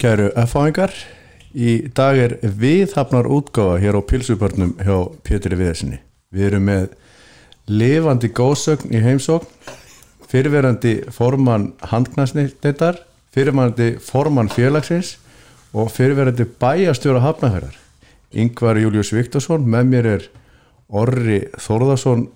[0.00, 0.94] Kæru F-fáingar,
[1.52, 4.96] í dag er viðhafnar útgáfa hér á Pilsubörnum hjá
[5.28, 5.98] Pétri Viðarsinni.
[6.32, 6.86] Við erum með
[7.68, 9.44] lifandi góðsögn í heimsókn,
[10.24, 13.02] fyrirverandi formann handknæsnittar,
[13.36, 15.18] fyrirverandi formann félagsins
[15.76, 17.76] og fyrirverandi bæjastjóra hafnahverðar.
[18.32, 20.28] Yngvar Július Viktorsson, með mér er
[20.88, 22.30] Orri Þórðarsson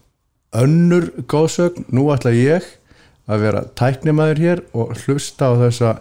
[0.53, 1.89] önnur góðsögn.
[1.97, 2.75] Nú ætla ég
[3.25, 6.01] að vera tæknimaður hér og hlusta á þessa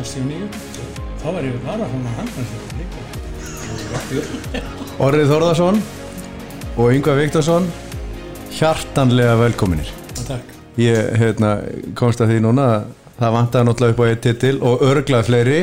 [0.00, 0.48] 69.
[1.20, 2.98] Þá var ég varaforma handkvæmslega líka.
[5.04, 5.80] Orri Þórðarsson
[6.80, 7.68] og Yngvar Viktorsson
[8.56, 9.90] hjartanlega velkominir.
[10.80, 11.58] Ég hérna,
[11.98, 12.88] komst að því núna að
[13.20, 15.60] það vantaði náttúrulega upp á eitt titil og örglað fleiri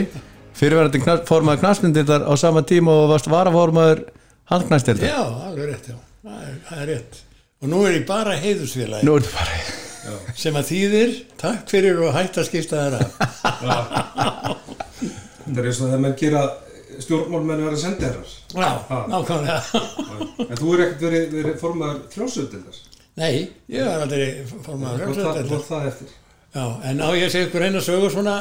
[0.58, 4.06] fyrirverandi knas, formaður knastindildar á sama tíma og varst varaformaður
[4.52, 5.10] handknastildar.
[5.10, 5.98] Já, alveg rétt, já.
[6.28, 7.20] Það er, það er rétt.
[7.58, 9.87] Og nú er ég bara heiðusfélagi Nú er þetta bara
[10.38, 12.98] sem að þýðir takk fyrir og hætt að skipta af.
[15.46, 16.44] það er eins og þegar menn gera
[16.98, 18.36] stjórnmálmenn vera sendiherrar.
[18.54, 18.70] Já,
[19.12, 19.82] nákvæmlega.
[20.48, 22.80] En þú er ekkert verið, verið formaður frjálsöldildar.
[23.18, 23.34] Nei,
[23.74, 24.28] ég var aldrei
[24.66, 26.14] það, það eftir?
[26.54, 28.36] Já, en á ég segja ykkur eina sögu svona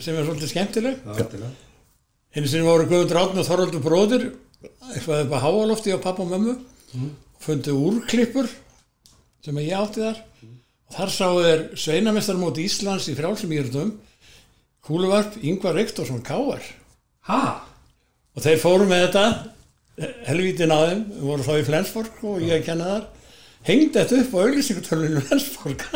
[0.00, 1.08] sem er svolítið skemmtileg.
[2.36, 4.26] Einu sinni voru Guðmundur Átn og Þorvaldur bróðir
[4.92, 8.48] eitthvað upp á háalofti á pappa og mömmu og fundu úrklippur
[9.44, 10.57] sem ég átti þar og
[10.94, 13.94] þar sáu þeir sveinamestar móti Íslands í frjálsum írdum
[14.84, 16.64] kúluvarp Yngvar Rektorsson Káar
[17.28, 17.42] Ha?
[18.34, 19.24] og þeir fóru með þetta
[20.28, 23.06] helvítin á þeim, við voru þá í Flensborg og ég að kenna þar.
[23.66, 25.84] Hengdi þetta upp á auglýsingartölunum Flensborg.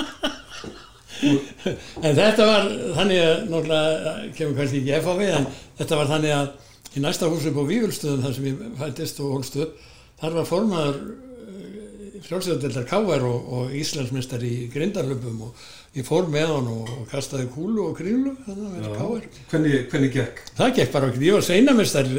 [1.22, 2.64] En þetta var
[2.97, 5.44] þannig að náttúrulega kemur kannski ekki FAV en
[5.78, 9.69] þetta var þannig að í næsta húsi på Vífulstöðum þar sem ég fættist og hólstuð
[10.19, 10.97] þar var formaður
[12.27, 15.62] frjálsöðadeldar Káar og, og Íslandsmeistar í grindarlöpum og
[15.97, 20.43] ég fór með hann og, og kastaði kúlu og að Káar Hvernig, hvernig gekk?
[20.59, 22.19] Það gekk bara okkur, ég var seinamestar í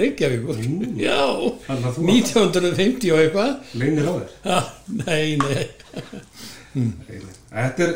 [1.04, 1.22] Já,
[1.68, 3.54] Þannig að þú 1950 og eitthvað.
[3.82, 4.36] Leynir á þér?
[4.44, 4.60] Já,
[5.04, 5.64] nei, nei.
[7.54, 7.96] Þetta er,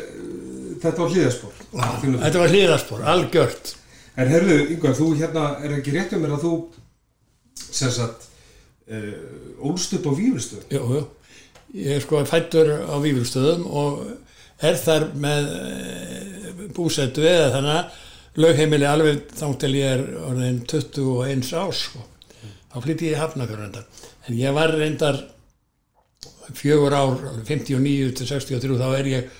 [0.82, 1.60] þetta var hlýðaspor.
[1.74, 3.74] Þetta var hlýðarspor, algjört.
[4.18, 6.52] En herðu, Yngvar, þú hérna er ekki rétt um mér að þú
[7.68, 8.26] sem sagt
[8.90, 9.14] uh,
[9.68, 10.64] ólst upp á Vífilstöð.
[11.76, 14.04] Ég er sko fættur á Vífilstöðum og
[14.64, 20.62] er þar með e, búsettu eða þannig að lögheimili alveg þá til ég er orðin
[20.70, 22.04] 21 ás sko.
[22.72, 23.84] þá flytti ég í Hafnafjörðandar
[24.28, 25.20] en ég var reyndar
[26.56, 29.38] fjögur ár, 59 til 63 þá er ég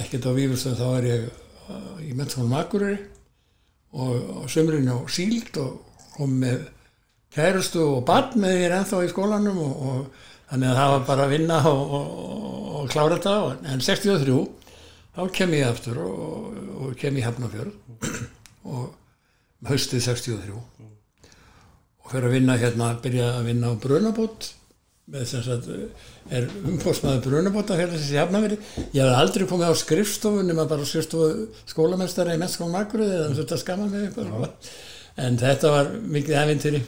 [0.00, 2.98] ekkert á Vífilstöðum þá er ég uh, í Mennskólum Akureyri
[3.92, 5.80] og, og sömurinn á síld og
[6.16, 6.64] kom með
[7.34, 11.26] kærustu og barn með þér ennþá í skólanum og, og þannig að það var bara
[11.26, 12.08] að vinna og, og,
[12.80, 13.34] og klára þetta.
[13.46, 14.38] Og, en 63
[15.16, 17.74] þá kem ég aftur og, og kem í Hafnarfjörð
[18.70, 24.50] og haustið 63 og fyrir að vinna hérna byrja að vinna á Brunabót
[25.10, 25.66] með sem sagt
[26.30, 28.60] er umbóðsmaður Brunabóta fyrir þessi Hafnarfjörði
[28.94, 33.60] ég hef aldrei komið á skrifstofu nema bara skrifstofu skólamestara í Mennskólan Magrið eða þetta
[33.60, 34.72] skaman með eitthvað.
[35.20, 36.82] En þetta var mikið æfintýri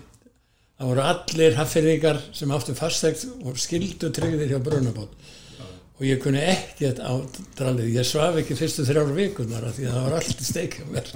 [0.82, 5.12] það voru allir haffyrringar sem áttu fastegt og skildu tryggðir hjá Brunabót
[5.62, 7.14] og ég kunni ekkert á
[7.54, 10.84] dralið, ég svaf ekki fyrstu þrjár vikunar því að það var allt í steik á
[10.90, 11.10] mér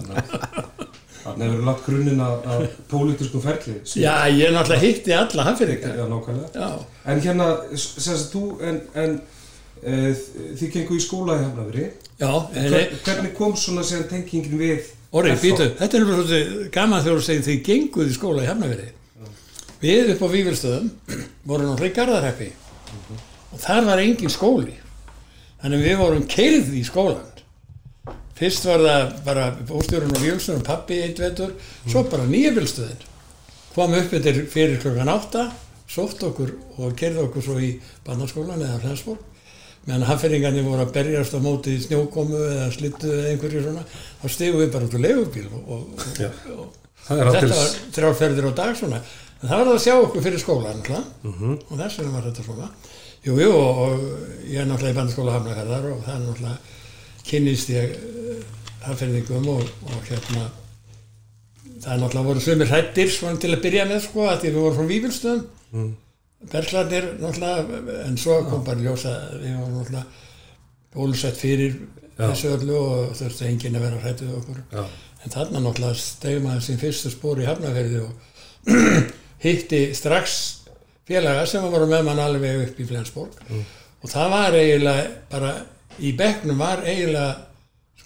[1.26, 3.72] Þannig hefur lagt grunninn að, að pólitísku ferli.
[3.98, 6.50] Já, ég náttúrulega hitti alla haffyrringar Já, nákvæmlega.
[6.54, 9.16] Já, En hérna, sagt, þú, en, en
[9.82, 10.12] e,
[10.60, 11.88] þið gengur í skóla í Hafnafri.
[12.20, 15.42] já, en Hver, hvernig kom svona síðan tengingin við Orri, FH?
[15.48, 18.88] býtu, þetta er svolítið gaman þegar þú segir þið genguð í skóla í Hafnafjörði
[19.82, 20.90] Við upp á Vífilstöðum
[21.44, 22.50] vorum náttúrulega í Garðarheppi.
[23.52, 24.76] Og þar var engin skóli.
[25.62, 27.32] Þannig við vorum keirð í skólan
[28.36, 31.54] Fyrst var það bara bóstjórun og Vífilstöðum, pappi eitt vetur.
[31.88, 33.06] Svo bara nýjabilstöðin
[33.72, 35.46] kom upp yfir fyrir klokkan átta
[35.88, 37.74] sótt okkur og keirði okkur svo í
[38.04, 39.22] barnaskólan eða Flensborg.
[39.86, 44.26] Meðan hafðfyrringarnir voru að berjast á móti í snjókomu eða slittu eða einhverju svona þá
[44.34, 46.64] stegum við bara út úr leigubíl og, og, og,
[47.06, 49.00] og þetta var þrjálferðir á dag svona
[49.40, 52.46] en það var það að sjá okkur fyrir skólan mm og þess vegna var þetta
[52.46, 52.68] svona
[53.26, 54.04] jú, jú, og, og
[54.46, 56.58] ég er náttúrulega í bandaskóla hafnakarðar og það er náttúrulega
[57.26, 57.96] kynnist ég
[58.86, 60.46] hafðferðingum og, og hérna
[61.82, 64.62] það er náttúrulega voru sömur hrættir svona til að byrja með sko að því við
[64.62, 65.42] vorum frá Vífilstöðum
[65.72, 65.90] mm.
[66.52, 70.06] Berglarnir náttúrulega en svo kom bara ljósa að við vorum náttúrulega
[70.96, 71.76] bólusett fyrir
[72.16, 72.30] Já.
[72.30, 74.82] þessu öllu og þurfti enginn að vera hrættuð okkur Já.
[75.24, 78.12] en þarna náttúrulega stegum maður sín fyrstu spór í Hafnarferði og
[79.44, 80.36] hitti strax
[81.06, 83.36] félaga sem voru með mann alveg upp í Flensborg.
[84.02, 85.52] Og það var eiginlega bara
[86.02, 87.36] í bekknum var eiginlega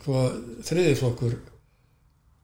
[0.01, 0.27] sko
[0.67, 1.35] þriðiflokkur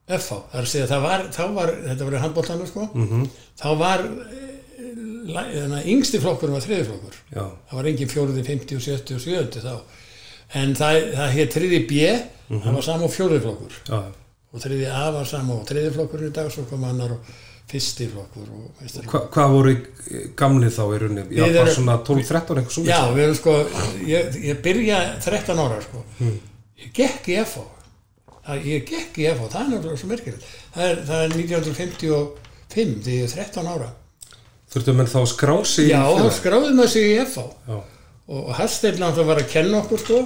[0.06, 1.22] FH, það að segja það var,
[1.56, 2.84] var, þetta var í handbóltanum sko.
[2.94, 3.22] Mhm.
[3.58, 5.00] þá var eh,
[5.34, 9.64] la- þarna, yngsti flokkur var þriðiflokkur það var engin fjóruði, 50 og 70 og 70
[9.64, 9.74] þá.
[10.60, 12.04] En það, það hétt þriði B
[12.62, 13.80] það var sama og fjóruði flokkur.
[13.90, 13.98] Já.
[14.54, 17.34] og þriði A var sama og þriði flokkur í dag svo kom annar og
[17.70, 19.72] fyrsti flokkur og Hva, hvað voru
[20.38, 21.24] gamli þá í rauninni?
[21.34, 23.54] Já, bara erum- svona 12-13 eitthvað svona Já, við erum sko,
[24.06, 26.04] ég, ég byrja 13 ára sko,
[26.78, 27.64] ég gekk í FH,
[28.46, 33.02] það, ég gekk í FH, það er náttúrulega svo merkilegt, það er, það er 1955,
[33.06, 33.90] því ég er 13 ára.
[34.66, 37.76] Þurftu menn þá að skrá sig í Já, þá skráði maður sig í FH Já.
[38.26, 40.16] Og Hallsteinn náttúrulega var að kenna okkur sko.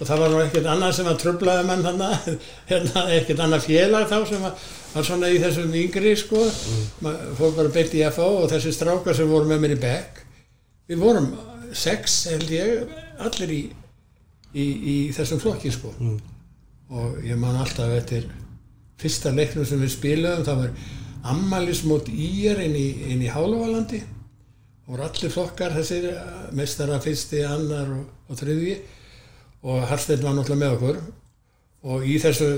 [0.02, 2.30] það var nú ekkert annað sem að tröflaði mann þannig,
[2.70, 4.64] hérna, ekkert annað félag þá sem að,
[4.94, 7.12] var svona í þessum yngri sko, mm.
[7.38, 10.24] fór bara beint í FH og þessi strákar sem voru með mér í bekk,
[10.90, 11.30] við vorum
[11.76, 13.62] sex held ég, allir í,
[14.50, 15.94] í, í þessum flokki sko.
[16.96, 18.26] Og ég man alltaf eftir
[18.98, 20.92] fyrsta leiknum sem við spilaðum það var
[21.30, 24.02] ammælismót íjar inn í, í Hálóvalandi
[24.86, 26.10] og allir flokkar þessir
[26.54, 28.76] mestara fyrsti, annar og, og þriðji.
[29.66, 31.00] Og Hallsteinn var náttúrulega með okkur.
[31.86, 32.48] Og í þessu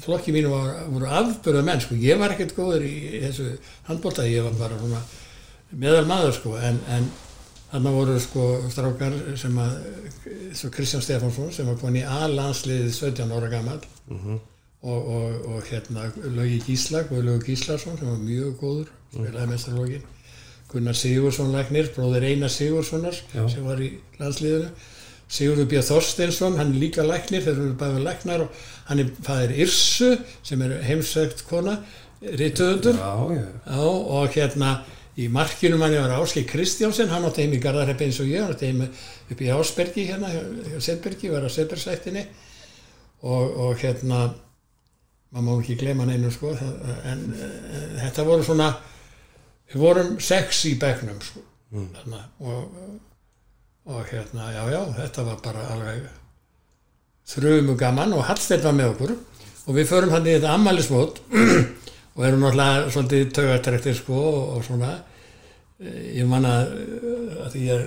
[0.00, 3.50] flokki mínu var, voru afbörða menn sko, ég var ekkert góður í þessu
[3.88, 5.00] handbólta, ég var bara svona
[5.80, 7.08] meðal maður sko, en, en
[7.70, 9.74] þarna voru sko strákar sem að,
[10.56, 13.80] svo Kristján Stefánsson sem var komin í A-landsliðið 17 ára gammal
[14.80, 20.08] og, og, og hérna Laugi Gísla, Guðlaugur Gíslason sem var mjög góður, spilaði mestarlógin
[20.70, 23.42] Gunnar Sigursson læknir, bróðir Einar Sigurssonar Já.
[23.50, 23.90] sem var í
[24.20, 24.68] landsliðinu
[25.30, 25.78] Sigurður B.
[25.86, 30.08] Þorsteinsson, hann er líka læknir, þeir eru bæðið læknar og hann er fæðir Irsu
[30.42, 31.76] sem er heimsögt kona.
[32.98, 34.72] Já, og hérna
[35.20, 38.52] í markinum hann var Áskei Kristjánsen, hann átti heim í Garðarheppi eins og ég, hann
[38.54, 38.82] átti heim
[39.30, 42.26] upp í Ásbergi hérna, hjá Setbergi, var á Setbergsættinni
[43.22, 44.20] og, og hérna
[45.30, 48.70] maður má ekki glema hann einu sko, það- en, en þetta voru svona
[49.70, 52.80] við vorum sex í bekknum sko, þarna, og,
[53.90, 56.08] og hérna, já, já, þetta var bara alveg
[57.30, 59.12] þrjumu gaman og Hallsteinn var með okkur.
[59.68, 61.20] Og við förum hann í þetta ammælismót
[62.16, 64.94] og erum náttúrulega svolítið taugatrektir sko og, og svona.
[65.80, 67.84] Eh, ég man að, eh, að ég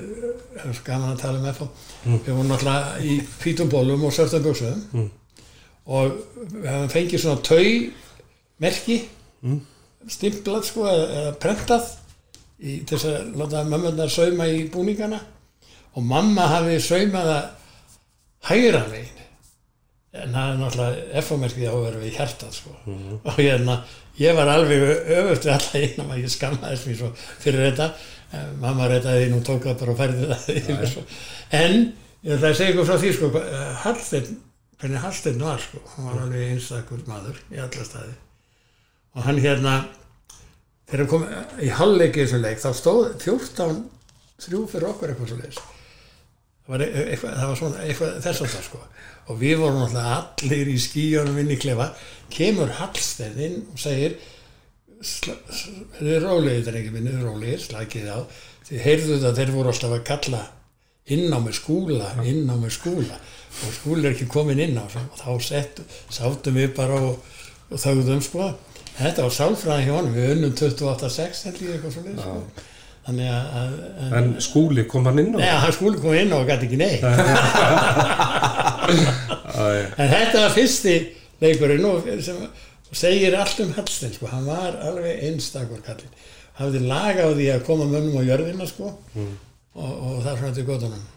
[0.61, 1.67] er svo gaman að tala um FH
[2.05, 5.09] við vorum náttúrulega í hvítum bólum og svörtum buksum
[5.83, 6.15] og
[6.53, 9.01] við hefum fengið svona taumerki.
[9.43, 9.59] Mm.
[10.11, 11.89] Stimplað sko eða, prentað
[12.59, 15.19] í, til þess að láta mömmunar sauma í búningana.
[15.93, 17.51] Og mamma hafi saumað það
[18.49, 19.19] hægra megin.
[20.13, 22.73] En það er náttúrulega FH-merkið á að vera við hjartað sko.
[23.29, 23.77] og hérna,
[24.19, 24.83] ég var alveg
[25.17, 27.11] öfugt við alla einum að ég skammaðist mér svo
[27.41, 27.89] fyrir þetta.
[28.33, 31.05] Eh, mamma reytaði inn og tók það bara og færði það yfir svo.
[31.63, 31.79] en
[32.23, 34.37] ég ætla að segja ykkur frá því sko, eh, Hallsteinn
[34.81, 38.15] hvernig Hallsteinn var sko, hann var alveg einstakur maður í alla staði
[39.13, 39.75] og hann hérna
[40.89, 41.27] þegar hann kom
[41.63, 43.79] í hálfleiki þessu leik þá stóð 14
[44.43, 45.61] þrjú fyrir okkur eitthvað svo leiðis
[46.63, 48.79] það e- það var svona eitthvað þess að það sko.
[49.31, 50.15] Og við vorum náttúrulega
[50.47, 51.89] allir í skíunum inn í klefa
[52.31, 54.15] kemur Hallsteinn inn og segir
[55.03, 55.67] sla- s-
[55.99, 58.19] þið er rólegir drengi minni, þið er rólegir, slakið á.
[58.67, 60.41] Þið heyrðu það, þeir voru alltaf að kalla
[61.11, 63.19] inn á með skúla, inn á með skúla.
[63.67, 65.81] Og skúli er ekki komin inn á og þá sett,
[66.15, 67.19] sátum við bara og,
[67.71, 68.53] og þauðum sko
[68.97, 72.35] þetta var sálfræði hjá honum, við unnum 28.6 held ég eitthvað svo sko.
[73.07, 75.39] þannig að, að En skúli kom hann inn á?
[75.41, 76.95] Nei, hann skúli kom inn og gæti ekki nei
[79.53, 79.65] Æ,
[80.01, 80.95] en þetta var fyrsti
[81.43, 82.07] leikurinn og
[82.93, 84.29] segir allt um Hallstein sko.
[84.31, 86.13] hann var alveg einstakur kallinn
[86.59, 88.91] hafði lag á því að koma mönnum á jörðina sko.
[89.17, 91.09] og, og það svona til gotunum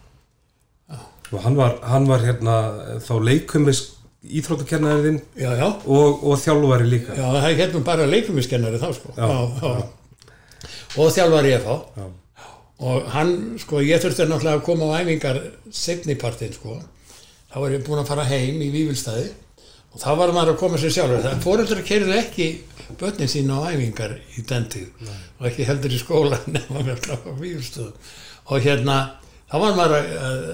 [1.27, 2.53] og hann var, hann var hérna
[3.03, 3.81] þá leikumis
[4.39, 7.15] íþróttakennaðin já, já, og, og þjálfari líka.
[7.17, 9.13] já, það er hérna bara leikumiskennari þá sko.
[9.17, 9.27] Já,
[10.97, 12.05] og þjálfari ég Já.
[12.77, 15.39] og hann, sko, ég þurfti náttúrulega að koma á æfingar
[15.73, 16.77] setnipartin, sko.
[17.47, 19.29] Þá var ég búinn að fara heim í Vívilstaði
[19.93, 21.23] og þá var maður að koma sér sjálfur.
[21.23, 22.47] Það fóreldrar keirðu ekki
[22.99, 25.07] börnin sín á æfingar í den tíð.
[25.39, 28.13] Og ekki heldur í skóla nema með frá Vívilstöðum
[28.47, 28.97] og hérna,
[29.49, 30.45] þá var maður að,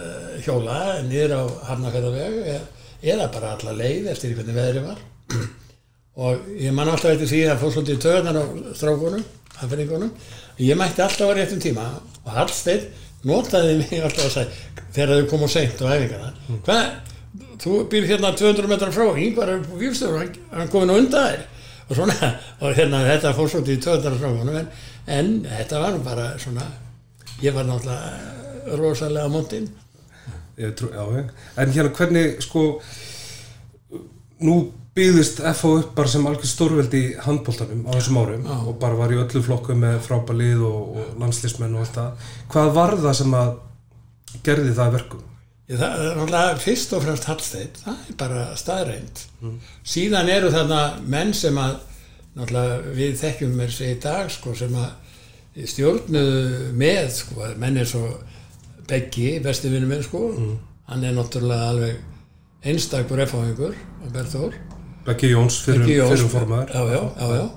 [0.45, 2.63] hjóla niður á Hafnarfjörðaveg eða,
[3.03, 4.99] eða bara alla leið eftir hvernig veðri var.
[6.23, 8.45] Og ég man alltaf eftir því að fór svolítið í töðunar á
[8.77, 9.23] strákunum
[9.61, 10.11] aðferðingunum,
[10.61, 11.87] ég mætti alltaf á réttum tíma
[12.23, 12.85] og Hallsteinn
[13.27, 16.31] notaði mig alltaf að segja þegar þau komu seint á æfingarna
[16.65, 16.87] hvað,
[17.63, 21.45] þú býr hérna 200 metrar frá yngvar er výfstöður, hann, komin á undan þér.
[21.83, 22.31] Og svona,
[22.63, 24.71] og hérna þetta fór svolítið í töðunar frá honum en,
[25.17, 26.67] en þetta var bara svona
[27.43, 29.67] ég var náttúrulega rosalega montinn.
[29.67, 29.82] Ég
[30.77, 31.25] trú, já.
[31.57, 32.81] En hérna hvernig sko
[34.43, 34.57] nú
[34.93, 38.55] byggðist FH upp bara sem algjör stórveldi í handbóltanum á þessum árum Já.
[38.61, 42.27] og bara var í öllu flokku með frábælið og, og landslismenn og allt það.
[42.53, 43.53] Hvað var það sem að
[44.45, 45.23] gerði það að verkum?
[45.63, 49.23] Ég, það er náttúrulega fyrst og fremst Hallsteinn, það er bara staðreind.
[49.95, 50.81] Síðan eru þarna
[51.15, 51.79] menn sem að,
[52.93, 58.05] við þekkjum mér sig í dag, sko, sem að stjórnuðu með, sko, menn er svo
[58.89, 60.25] Beggi, besti vinnu minn, sko,
[60.89, 61.99] hann er náttúrulega alveg
[62.63, 63.75] einstakur efáingur.
[65.05, 66.73] Beggi Jóns fyrir, fyrir formaður.
[66.73, 67.01] Já, já,
[67.37, 67.49] já.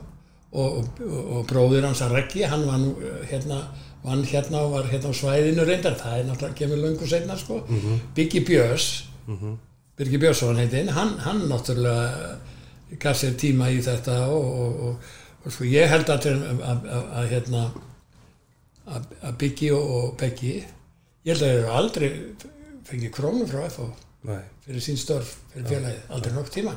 [0.57, 1.01] Og, og,
[1.37, 3.59] og bróðir hans að Reggi, hann var nú eh, hérna,
[4.31, 7.59] hérna og var hérna á svæðinu reyndar, það er náttúrulega kemur löngu setna sko.
[8.17, 8.87] Biggi Björns,
[9.99, 12.39] Birgi Björnsson heitinn, hann, hann náttúrulega
[13.03, 17.29] gaf sér tíma í þetta og, og, sko ég held að, að, að, að, að
[17.35, 17.63] hérna
[19.39, 20.55] Biggi og, og Beggi,
[21.27, 22.11] ég held að þeir eru aldrei
[22.87, 23.87] fengið krónu frá FH
[24.27, 24.43] Nei.
[24.65, 26.75] fyrir sín störf, fyrir félagið, aldrei nokk tíma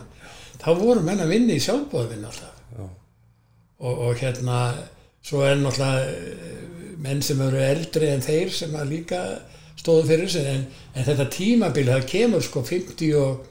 [0.60, 2.56] þá voru menn að vinna í sjálfbóðvinn alltaf.
[3.80, 4.58] Og, og hérna
[5.24, 9.22] svo er náttúrulega eh, menn sem eru eldri en þeir sem að líka
[9.80, 10.66] stóðu fyrir sig en,
[10.96, 13.46] en þetta tímabil það kemur sko 50 og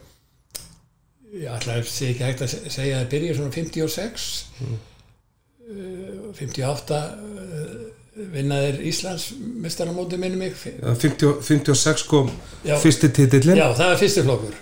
[1.39, 4.29] ég ætla ekki hægt að se- segja að það byrja svona 56
[4.61, 4.77] mm.
[6.39, 7.88] 58 uh,
[8.35, 9.29] vinnaðir Íslands
[9.63, 12.31] mestaramóti minni mig Já, 50, 56 kom
[12.65, 12.77] Já.
[12.83, 13.57] fyrsti titillin.
[13.57, 14.59] já það er fyrsti flokkur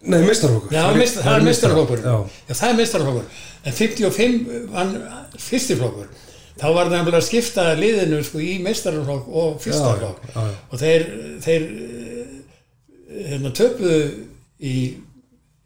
[0.00, 3.24] Nei, mist, það er það er mistaraflokkur.
[3.68, 4.38] En 55
[4.72, 4.94] vann
[5.36, 6.06] fyrsti flokkur.
[6.60, 10.24] Þá var það nefnilega að skipta liðinu sko, í mistaraflokk og fyrsta Já, já, flokk.
[10.32, 10.56] já, já.
[10.70, 11.04] Og þeir,
[11.44, 12.32] þeir eh,
[13.28, 14.00] hérna, töpuðu
[14.56, 14.74] í,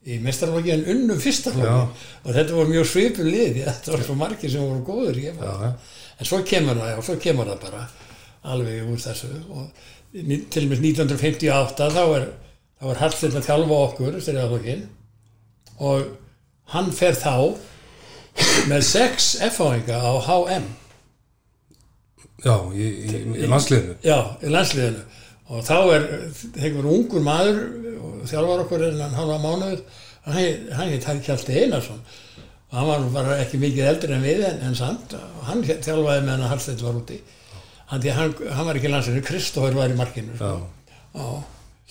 [0.03, 2.07] í mistaraflokki en unnum fyrsta flokki.
[2.25, 3.61] Og þetta var mjög svipun lið.
[3.69, 5.71] Þetta var svo margir sem voru góður Já, já.
[6.21, 7.85] En svo kemur það, já, svo kemur það bara
[8.55, 9.31] alveg úr þessu.
[9.51, 9.71] Og
[10.55, 12.27] til og með 1958 þá er
[12.79, 14.83] þá var Hallsteinn að þjálfa okkur styrjaðaflokkin
[15.89, 16.05] og
[16.75, 17.35] hann fer þá
[18.71, 20.67] með sex F-áinga á HM
[22.45, 23.95] Já, í, í, í landsliðinu.
[24.05, 25.05] já, í landsliðinu.
[25.55, 26.05] Og þá er,
[26.57, 27.61] þegar var ungur maður
[28.05, 29.81] og þjálfar okkur en hann halva mánuð.
[30.27, 32.03] Hann heit- hann heit Hjalti Einarsson
[32.75, 35.13] og hann var bara ekki mikið eldri en við en, en samt.
[35.15, 37.19] Og hann þjálfaði meðan að Hallsteinn var úti.
[37.91, 41.35] Hann, hann, hann var ekki í landsliðinu, Kristófur var í markinu sko.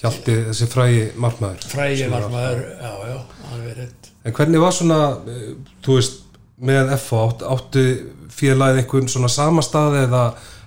[0.04, 1.68] Hjalti þessi frægi markmaður.
[1.70, 3.18] frægi markmaður já, já,
[3.54, 4.10] alveg rétt.
[4.25, 5.00] En hvernig var svona,
[5.30, 5.46] eh,
[5.86, 6.20] þú veist,
[6.60, 7.86] með FH, átt, áttu
[8.34, 10.24] félagið einhvern svona samastaði eða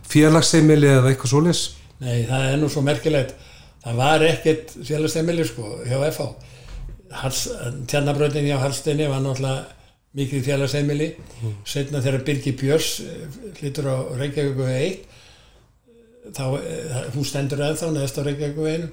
[0.07, 1.63] félagsseimili eða eitthvað svoleiðis?
[2.01, 3.37] Nei, það er nú svo merkilegt.
[3.85, 6.31] Það var ekkert félagstemili sko hjá FH
[7.87, 9.76] tjarnabröndin hjá Hallsteini var náttúrulega
[10.17, 11.57] mikið félagstemili mm.
[11.69, 12.91] setna þegar Birgi Björs
[13.61, 15.17] hlýtur á Reykjavíku 1
[16.37, 18.87] þá, eh, hún stendur eða neðst á Reykjavíku 1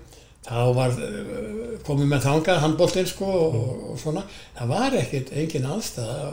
[0.44, 3.60] þá var eh, komið með þangað handbóltinn sko og,
[3.94, 4.25] og svona.
[4.58, 6.32] Það var ekkert engin aðstæða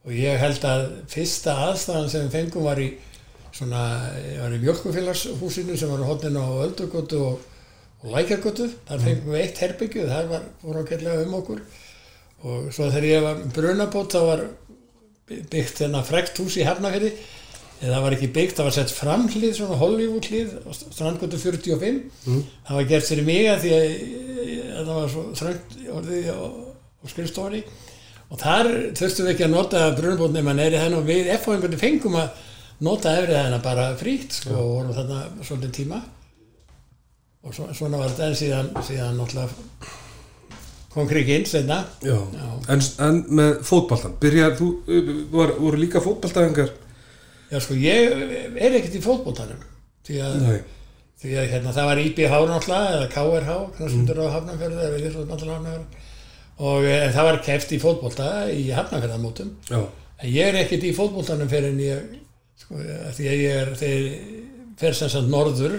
[0.00, 2.88] og ég held að fyrsta aðstæðan sem fengum var í
[3.50, 3.84] svona,
[4.22, 7.42] ég var í mjölkufélagshúsinu sem var hóttin á Öldugötu og,
[8.00, 11.64] og Lækjargötu, þar fengum við eitt herbyggju, þar var, voru ákveðlega um okkur
[12.46, 14.46] og svo þegar ég var brunabót þá var
[15.30, 17.12] byggt þennan frekt hús í Hafnafjörði
[17.80, 22.00] eða það var ekki byggt, það var sett framhlið svona Hollywood hlið á strandgötu 45
[22.66, 23.86] það var gert fyrir mig að því að,
[24.80, 26.40] að það var svo þröngt orðið á,
[27.00, 27.62] á skrifstofunni.
[28.30, 32.18] Og þar þurftum við ekki að nota brunabót nema neyri þenn og við F-fóðingarnir fengum
[32.20, 32.44] að
[32.86, 36.02] nota efrið þennan bara frýtt sko, og vorum þarna svolítið tíma.
[37.40, 39.96] Og svo, svona var þetta en síðan, síðan náttúrulega
[40.90, 41.84] kom kriginn senna.
[42.70, 44.70] En, en með fótbaltan, byrjar, þú,
[45.32, 46.72] var, voru líka fótbaltaðingar?
[47.50, 48.12] Já sko ég
[48.54, 49.62] er ekkert í fótboltanum
[50.06, 50.44] því að,
[51.18, 56.06] því að hérna, það var IBH náttúrulega eða KRH knastundur á Hafnarfjörðu eða Viljarsvöld Hafnarfjörðu
[56.60, 59.80] og e, það var keft í fótbolta í Hafnarfjörðamótum Já.
[59.82, 62.14] en ég er ekkert í fótboltanum fyrir en ég
[62.62, 63.74] sko, að því að ég er
[64.80, 65.76] fer sem sagt norður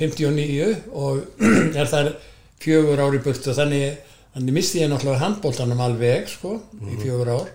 [0.00, 1.24] 59 og
[1.80, 2.12] er þar
[2.60, 3.52] fjögur ár í burtu.
[3.56, 3.98] Þannig,
[4.34, 6.56] þannig misti ég náttúrulega handbóltanum alveg sko
[6.86, 7.50] í fjögur ár.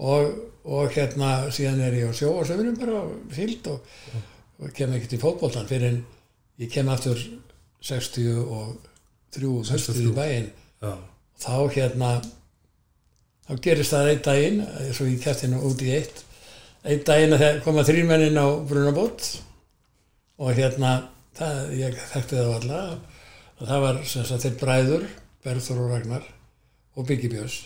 [0.00, 0.30] Og,
[0.64, 3.84] og hérna síðan er ég á sjó og sömurum bara og fyllt og,
[4.76, 6.00] kem ekkert í fótboltan fyrir en
[6.60, 7.20] ég kem aftur
[7.80, 8.74] 63 og
[9.36, 10.50] 3 höstuð í bæinn.
[10.80, 10.96] Já.
[11.40, 12.10] þá hérna
[13.44, 16.24] þá gerist það einn daginn eins og ég kæft hérna út í eitt.
[16.84, 19.26] Einn daginn að koma þrýrmennin á brunabót
[20.40, 20.92] og hérna
[21.36, 22.82] það, ég þekkti það alla.
[23.60, 25.08] Og það var sem sagt þeir bræður
[25.44, 26.26] Berður og Ragnar
[26.96, 27.62] og Biggi Björns.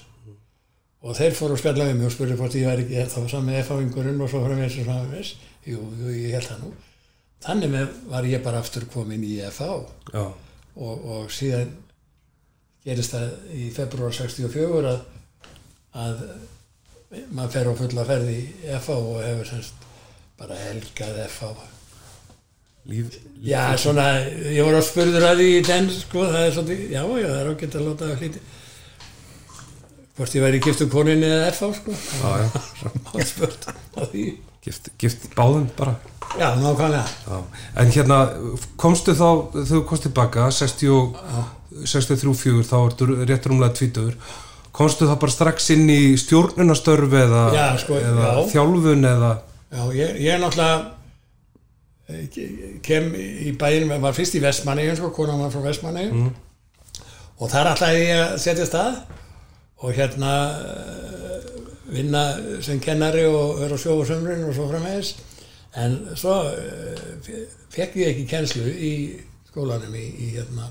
[1.05, 3.57] Og þeir fóru að spjalla við mig og spurði hvort ég væri ekki þá sami
[3.61, 5.33] F-áingurinn og svo frá mér sem frá mér
[5.69, 6.71] jú, jú, ég held það nú.
[7.45, 11.75] Þannig með var ég bara aftur komin í já, og, og síðan
[12.85, 15.05] gerist það í februar 64 að,
[15.93, 16.25] að
[17.37, 19.87] maður fer á fulla ferði í FA og hefur semst
[20.41, 21.53] bara helgað FA
[22.91, 24.05] líf, líf Já, svona,
[24.55, 27.41] ég var að spurður að því í den, sko, það er svolítið, já, já, það
[27.43, 28.43] er ágætt að láta það hlýti.
[30.15, 31.95] Hvort ég væri giftum koninni eða FA, sko.
[32.23, 34.25] já, já, var spurt að því.
[34.65, 35.97] gift, gift báðum bara
[36.39, 37.05] Já, nákvæmlega.
[37.29, 37.41] já.
[37.83, 38.19] en hérna,
[38.81, 39.27] komstu þá
[39.69, 41.19] þú komst tilbaka 60, og-
[41.85, 44.15] 63-4 þá ertu rétt rúmlega tvítur
[44.75, 48.45] komstu þá bara strax inn í stjórnunastörf eða, Já, sko, eða já.
[48.55, 49.33] þjálfun eða
[49.75, 50.79] Já, ég, ég er náttúrulega
[52.85, 56.09] kem í bæinn, var fyrst í Vestmanni, sko, konan var frá Vestmanni
[57.39, 58.99] og þar ætlaði ég að setja stað
[59.85, 61.49] og hérna eh,
[61.95, 62.25] vinna
[62.65, 65.15] sem kennari og vera á sjó og svo framvegis.
[65.77, 67.45] En svo eh,
[67.75, 68.95] fekk ég ekki kennslu í
[69.49, 70.71] skólanum í, í hérna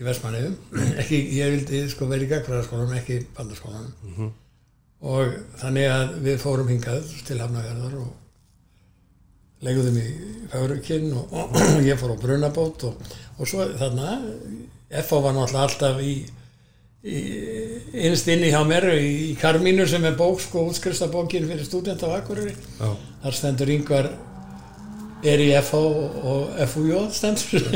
[0.00, 0.56] í Vestmanniðum
[1.02, 4.30] ekki, ég vildi sko vera í gagfræðarskólanum ekki bandarskólanum
[5.00, 8.10] og þannig að við fórum hingað til Hafnarfjörðar og
[9.64, 10.08] leguðum í
[10.50, 14.18] Fagrukinn og, og ég fór á Brunabót og, og svo þarna
[14.90, 16.14] FH var náttúrulega alltaf í,
[17.06, 17.20] í
[18.08, 22.18] innst inni hjá mér í, í Karmínu sem er bók sko útskrifstabókin fyrir stúdent á
[22.18, 22.56] Akureyri.
[22.80, 22.90] Já,
[23.22, 24.10] þar stendur yngvar
[25.22, 25.80] er í FH
[26.32, 27.68] og FUJ stendur.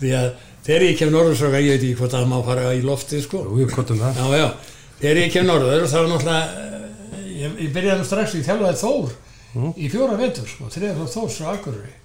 [0.00, 0.28] Því að
[0.66, 3.46] þegar ég kem norðursöka ég veit ekki hvort það má fara í lofti sko.
[3.56, 4.20] Jú, það.
[4.20, 8.80] Já, já, þegar ég kem norður þá náttúrulega eh, ég, ég byrjaði strax í þjálfaði
[8.84, 9.18] Þór
[9.76, 11.96] í fjóra vetur, sko, þriða frá Þórs á Akureyri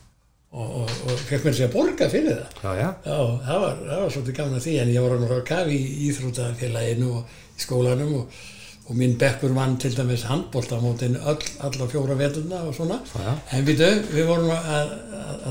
[0.55, 3.79] og, og, og fekk mér sér að borga fyrir það já, já, Já, það var,
[3.89, 7.33] það var svolítið gaman að því en ég var náttúrulega að kafi í íþrótafélaginu og
[7.59, 8.37] í skólanum og,
[8.85, 13.33] og minn bekkur vann til dæmis handbóltamótin öll, alla fjóra veturna og svona Já, já.
[13.57, 14.95] en við dög, við vorum að, að,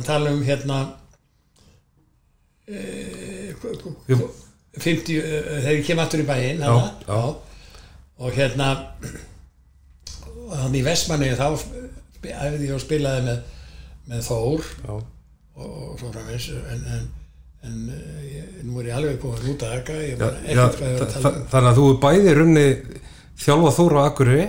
[0.00, 0.80] að tala um hérna
[2.66, 2.80] e,
[4.09, 4.18] Jú.
[4.74, 7.20] 50, eh, þegar ég kem aftur í bæinn Já, hana, já.
[8.24, 8.72] og hérna
[10.48, 11.46] og þannig í Vestmanni þá
[12.32, 13.38] æfði og spilaði með,
[14.10, 17.04] með Þór já, og, svo framins en, en,
[17.68, 21.78] en eh, ég, nú er ég alveg komin út að tala þa- um þannig að
[21.80, 22.66] þú er bæði runni
[23.44, 24.48] þjálfa Þóra á Akureyri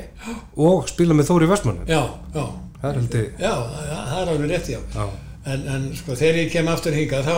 [0.69, 2.01] og spila með Þóri í Vestmannu já,
[2.35, 2.45] já,
[2.81, 5.05] það er heldur já, það það er alveg rétt já já.
[5.53, 7.37] en, en sko þegar ég kem aftur hingað þá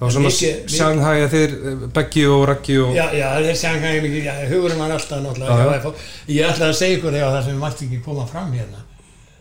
[0.00, 0.30] þá
[0.70, 4.80] Shanghai að þeir eh, Beggi og Raggi og Já, já, þeir sjanga ekki mikið, hugurinn
[4.80, 5.82] var alltaf náttúrulega, já.
[5.84, 5.90] já.
[6.32, 8.80] Ég ætlaði að segja ykkur þegar það sem mætti ekki koma fram hérna.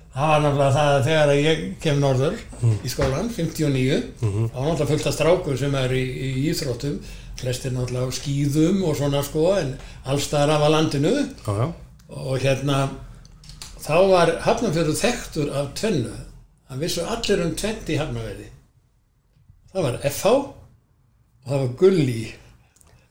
[0.09, 2.37] Það var náttúrulega það að þegar ég kem norður
[2.83, 6.95] í skólan, 59, þá var náttúrulega fullt af strákur sem er í, í íþróttum,
[7.39, 9.75] flestir náttúrulega á skýðum og svona sko, en
[10.09, 11.13] allstaðar af að landinu
[11.45, 11.69] já,
[12.09, 12.79] og hérna,
[13.85, 16.15] þá var Hafnarfjörður þekktur af tvennu.
[16.69, 18.49] Það vissu allir um tvennt í Hafnarfjörði.
[19.71, 22.21] Það var FH og það var Gulli.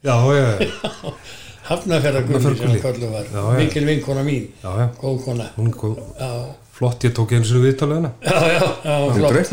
[0.03, 1.13] já, já, já,
[1.69, 2.81] Hafnarfjörðargulli sem Hafnarfjarðargulli.
[2.83, 4.87] kallu var, mikil vinkona mín, já, já.
[4.99, 5.49] góð kona.
[5.55, 6.03] Hún góð.
[6.79, 8.09] Flott, ég tók eins og viðtalið hana.
[8.23, 9.51] Já, já, já, flott.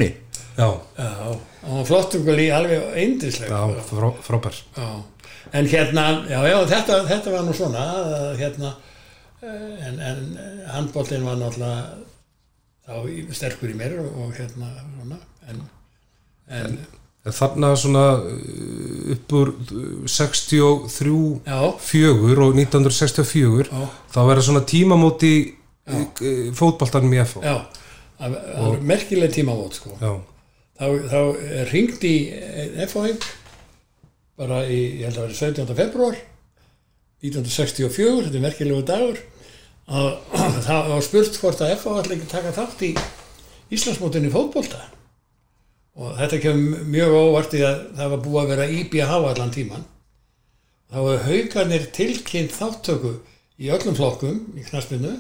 [0.57, 1.33] Já, Já,
[1.67, 3.51] og flottur gulli alveg eindisleg.
[3.51, 4.61] já, frá, frábær.
[4.77, 5.03] Já,
[5.59, 8.71] en hérna, já, já, þetta, þetta var nú svona, að, hérna,
[9.43, 10.23] eh, en, en
[10.71, 15.19] handbóltinn var náttúrulega sterkur í mér og, og hérna, svona,
[15.51, 15.67] en,
[16.47, 16.79] en,
[17.27, 24.45] En þarna svona uh, upp úr uh, 63 já, fjögur og 1964 já, þá verða
[24.47, 25.56] svona tímamóti
[26.57, 27.57] fótbaltanum í FH já,
[28.19, 29.93] það það var merkileg tímavót, sko.
[30.01, 30.13] já,
[30.81, 31.21] þá, þá
[31.71, 32.15] ringdi
[32.87, 33.13] FHI
[34.37, 35.77] bara í, ég held að vera 17.
[35.79, 36.19] februar
[37.25, 39.23] 1964, þetta er merkilegu dagur
[39.87, 40.11] að
[40.67, 42.93] það var spurt hvort að FH ætla ekki taka þátt í
[43.77, 44.83] Íslandsmótinni í fótbolta
[45.97, 49.87] og þetta kemur mjög óvart í að það var búið að vera IBH allan tíman
[50.93, 53.15] þá var haugarnir tilkynnt þáttöku
[53.57, 55.15] í öllum flokkum í knaspinu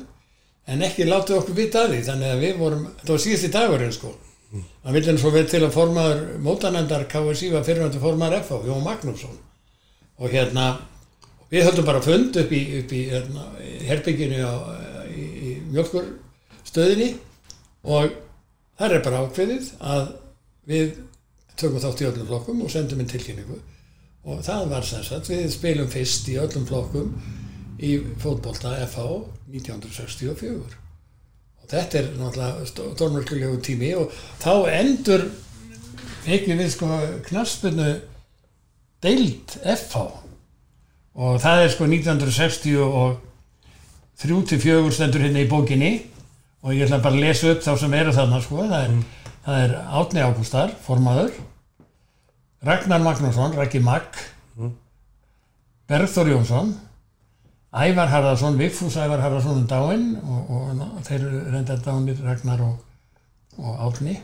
[0.67, 3.95] en ekki látið okkur vita að því þannig að við vorum, þetta var síðasti dagurinn
[3.95, 4.13] sko.
[4.57, 9.39] Það vildi svo vel til að formaður mótanendar KSI var fyrirvændi formaður FH, Jón Magnússon.
[10.23, 10.67] Og hérna
[11.51, 13.49] við höldum bara fund upp í, upp í hérna,
[13.87, 14.55] herbygginu á,
[15.11, 17.11] í, í mjölkurstöðinni
[17.87, 18.15] og
[18.79, 20.07] þar er bara ákveðið að
[20.71, 20.95] við
[21.57, 23.59] tökum þátt í öllum flokkum og sendum inn tilkynningu.
[24.27, 27.13] Og það var sem sagt, við spilum fyrst í öllum flokkum
[27.83, 35.27] í fótbolta FH 1964 og þetta er náttúrulega stórmörkulegu tími og þá endur
[36.27, 36.91] ekki við sko
[37.27, 37.91] knaspinu
[39.03, 40.07] deild FH
[41.17, 43.23] og það er sko 1960 og
[44.21, 45.93] 3-4 stendur hérna í bókinni.
[46.65, 48.65] Og ég ætla bara að lesa upp þá sem eru þarna sko.
[48.65, 48.95] Það er,
[49.45, 51.37] það er Átni Ágústar, formaður.
[52.67, 54.17] Ragnar Magnússon, Raggi Magg.
[55.87, 56.73] Bergþór Jónsson
[57.77, 62.63] Ævar Harðarsson, Vigfús Ævar Harðarsson um dáinn og, og, og þeir eru reyndar dánir Ragnar
[62.65, 62.79] og,
[63.61, 64.17] og Átni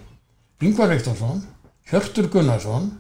[0.63, 1.43] Yngvar Viktorsson
[1.91, 2.93] Hjörtur Gunnarsson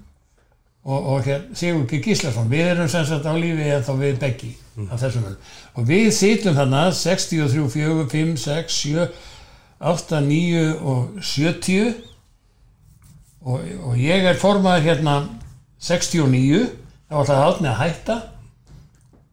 [0.83, 2.01] og, og hér, Sigur G.
[2.03, 2.51] Gíslason.
[2.51, 4.51] Við erum sem sagt á lífi eða þá við beggi
[4.89, 5.37] af þessum öll
[5.79, 9.07] og við sýtum þarna 63, 4, 5, 6, 7
[9.93, 11.95] 8, 9 og 70
[13.43, 15.17] og, og ég er formaður hérna
[15.83, 16.67] 69
[17.09, 18.19] þá var það átni að hætta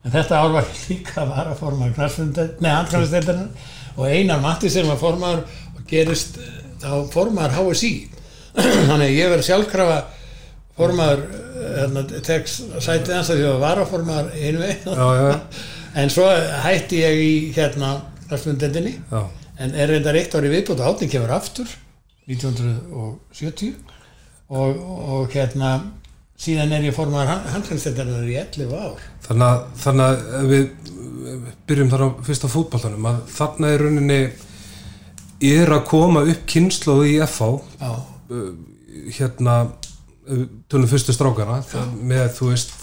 [0.03, 3.49] en þetta ár var líka að vara nei handkvæmsteldarinn
[3.97, 5.43] og Einar Matti sem var formaður
[5.75, 7.91] og gerist eh, þá formaður HSI
[8.89, 9.99] þannig ég verið sjálfkrafa
[10.79, 11.25] formaður
[11.59, 15.67] hérna, tekst sætið hans að því að vara formaður einu veginn já, já,
[16.03, 16.29] en svo
[16.63, 17.93] hætti ég í hérna
[18.29, 19.21] knarfundendinni já.
[19.59, 21.67] en er reyndar eitt ári viðbútt og átning kemur aftur
[22.29, 23.73] 1970
[24.49, 25.79] og, og hérna
[26.39, 29.01] síðan er ég formaður handkvæmsteldarinn í 11 ár.
[29.27, 30.05] Þannig að, þannig
[30.39, 34.21] að við eh, byrjum þar á fyrsta fótballtanum að þarna er rauninni
[35.49, 37.91] er að koma upp kynnslóð í FH já,
[38.35, 38.49] uh,
[39.15, 39.59] hérna
[40.69, 42.75] tölum fyrstu strákana það, með þú veist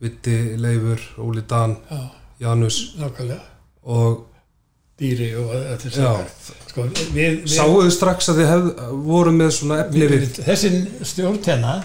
[0.00, 2.00] Vitti, Leifur, Óli Dan já,
[2.40, 2.94] Janus.
[2.96, 3.42] Nákvæmlega.
[3.92, 4.26] Og
[5.00, 6.30] dýri og þetta er já, sakar
[6.70, 6.86] sko,
[7.48, 8.66] sáuðu strax að þið hef,
[9.06, 10.70] voru með svona efni við, við þessi
[11.12, 11.76] stjórntenna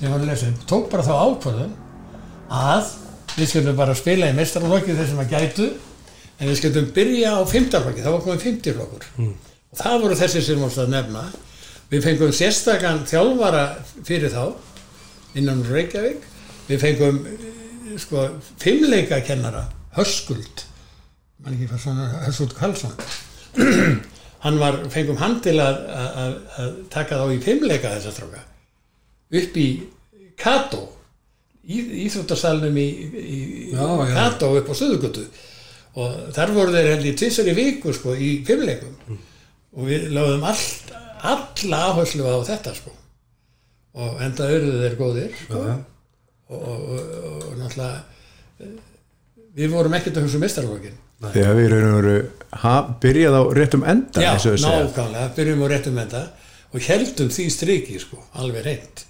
[0.00, 0.64] sem var að lesa upp.
[0.68, 1.72] Tók bara þá ákvörðun
[2.56, 2.92] að
[3.36, 5.68] við skildum bara spila í mestarlokki þessum að gætu
[6.40, 9.34] en við skildum byrja á fymtarlokki þá var komið fymtirlokkur mm.
[9.70, 11.26] og það voru þessi sem vorst að nefna.
[11.90, 13.64] Við fengum sérstakann þjálfara
[14.06, 14.44] fyrir þá
[15.38, 16.24] innan Reykjavík.
[16.70, 18.28] Við fengum eh, sko
[18.62, 19.66] fimmleika kennara
[19.98, 20.64] Höskuld.
[21.42, 22.94] Mann ekki hvað svona Höskuld Karlsson.
[24.44, 28.46] Hann var, fengum hann til að, að, að, að taka þá í fimmleika þessa stráka
[29.30, 29.66] upp í
[30.40, 30.80] Kato
[31.68, 32.86] í, Íþróttarsalnum í,
[33.20, 33.40] í
[33.74, 34.14] Já, já.
[34.14, 35.26] Kato upp á Suðugötu
[36.00, 39.18] og þar voru þeir held í tvisar í viku sko í fimmleikum Mm.
[39.76, 40.64] og við lögðum all,
[41.32, 42.90] alla áherslu á þetta sko.
[44.00, 45.60] Og enda auðvitað þeir góðir sko.
[46.50, 48.00] og, og, og, og náttúrulega
[48.62, 48.72] eh,
[49.58, 50.98] við vorum ekkert að hugsa um mistarlókin
[51.34, 52.14] þegar við veru
[52.62, 56.22] ha- byrjað á réttum enda Já, nákvæmlega, byrjum á réttum enda.
[56.70, 59.02] Og heldum því striki sko, alveg reynd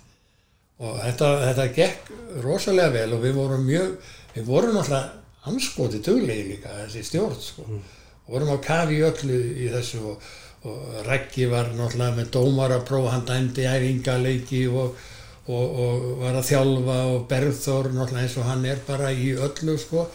[0.81, 2.13] og þetta, þetta gekk
[2.45, 7.65] rosalega vel og við vorum mjög við vorum náttúrulega anskoti duglegi líka þessi stjórn sko.
[8.27, 10.29] Og vorum á kafi öllu í þessu og,
[10.69, 14.97] og Raggi var náttúrulega með dómarapróf, hann dæmdi æfingaleiki og,
[15.49, 19.77] og, og var að þjálfa og Berðþór náttúrulega eins og hann er bara í öllu
[19.81, 20.07] sko.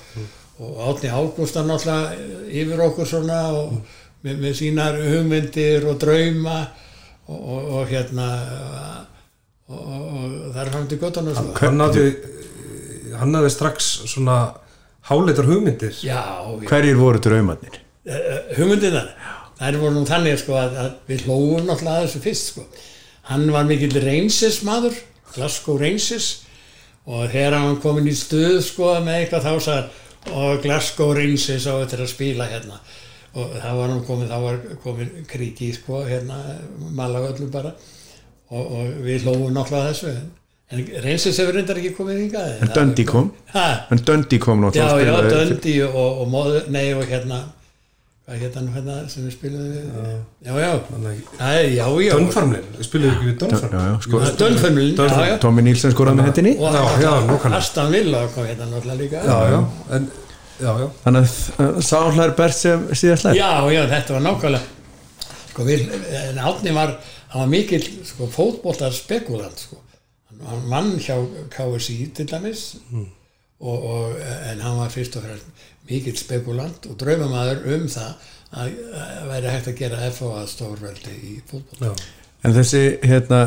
[0.55, 3.75] Og Átni Ágústar náttúrulega yfir okkur svona og
[4.23, 6.61] með, með sínar hugmyndir og drauma
[7.27, 8.29] og, og, og hérna
[9.71, 12.05] og, það er hann til göttan hann hafði
[13.15, 14.37] hann hafði strax svona
[15.09, 15.93] háleitar hugmyndir.
[16.03, 16.21] Já,
[16.61, 16.67] já.
[16.69, 17.79] hverjir voru draumarnir?
[18.57, 19.11] Hugmyndinar
[19.59, 22.65] þær voru nú þannig sko að, að við hlóum náttúrulega að þessu fyrst sko.
[23.29, 24.97] Hann var mikill Rangers maður
[25.35, 26.29] Glasgow Rangers
[27.05, 31.67] og þegar hann var komin í stuð sko með eitthvað þá sagði og Glasgow Rangers
[31.69, 32.79] á þetta að spila hérna.
[33.35, 36.39] Og það var hann komin þá var komin kriki sko hérna
[36.97, 37.73] malagöllu bara
[38.51, 40.23] og, og við hlóum náttúrulega að þessu en,
[40.75, 43.27] en Rangers hefur reyndar ekki komið hingað en Dundee kom.
[43.53, 47.43] Ha, en Dundee kom Já, náttúrulega já, spilaði- Döndi og, og móður, nei og hérna
[48.25, 49.83] hvað hérna hérna sem við spilum við?
[50.47, 50.69] Já, já,
[51.37, 52.13] Æ, já, já.
[52.17, 54.21] Dönfarmlin, við spilum ekki við já, Dönfarmlin já, sko,
[55.05, 56.53] já, já Tommy Nílsen skoraði með hendinni.
[56.57, 57.51] Og Já, já.
[57.59, 59.21] Aston Villa kom hérna náttúrulega líka?
[59.29, 59.59] Já, já,
[59.99, 60.07] en
[60.57, 61.35] já, já, þannig
[61.67, 64.73] að sáhlar Bert sem síðast lær já, já, þetta var nákvæmlega.
[65.51, 65.85] Sko, við,
[66.25, 66.95] en Átni var
[67.35, 69.81] hann var mikill sko, fótboltar spekulant sko.
[70.47, 71.17] hann, vann hjá
[71.51, 72.65] KSI til dæmis
[73.59, 74.19] og, og,
[74.51, 79.51] en hann var fyrst og fremst mikill spekulant og draumamaður um það að, að væri
[79.55, 81.93] hægt að gera FO að stórveldi í fótboll já.
[82.47, 83.41] en þessi hérna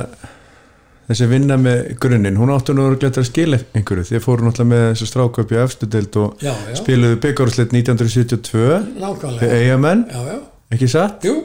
[1.09, 4.73] þessi vinna með grunninn, hún áttu nú að geta að skila einhverju, þið fóru náttúrulega
[4.75, 6.75] með þessu stráköp í efstu deild og Já, já.
[6.83, 10.43] spiluðu byggarúslit 1972 við nákvæmlega, eigamenn, já, já,
[10.77, 11.25] ekki satt?
[11.25, 11.39] Jú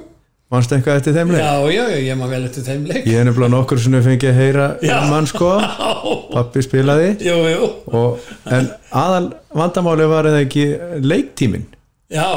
[0.54, 1.42] Manstu eitthvað eftir þeim leik?
[1.42, 3.08] já, já, já, ég maður vel eftir þeim leik.
[3.10, 5.50] Ég er nefnilega nokkur sem við fengið að heyra um hann sko.
[6.36, 7.08] Pappi spilaði.
[7.26, 8.70] Jú, jú, og, En
[9.04, 10.68] aðal vandamáli var eða ekki
[11.02, 11.66] leiktímin
[12.14, 12.28] já.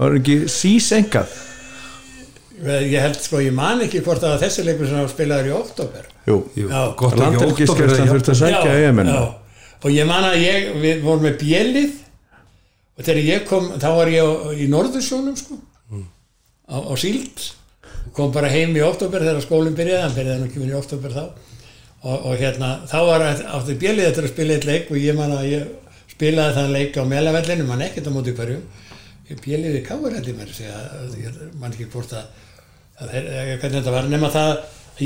[0.00, 1.28] Var ekki sísengað
[2.60, 6.08] ég held sko, ég man ekki hvort að þessi leikur sem var spilaður í oktober
[6.28, 6.82] Jú, Jú, Já.
[6.96, 9.22] gott ekki Landhelgisgæslan þurfti að sækja já, EM-inn já.
[9.80, 11.94] og ég man að ég, við vorum með bjellið.
[13.00, 15.56] Og þegar ég kom þá var ég í Norðursjónum sko,
[16.70, 17.50] á, á síld.
[18.16, 21.24] Kom bara heim í oktober þegar skólinn byrjaði, hann byrjaði nú ekki í oktober þá.
[22.00, 25.34] Og, og hérna þá var átti bjellið þetta að spila eitt leik og ég man
[25.36, 25.66] að ég
[26.14, 28.60] spilaði þann leik á melavellinu, mann ekkert á móti hverju.
[29.30, 30.78] Ég held ég mér að segja,
[31.20, 32.24] ég man ekki hvort að,
[32.98, 33.28] að þeir,
[33.60, 34.54] hvernig þetta var nema það,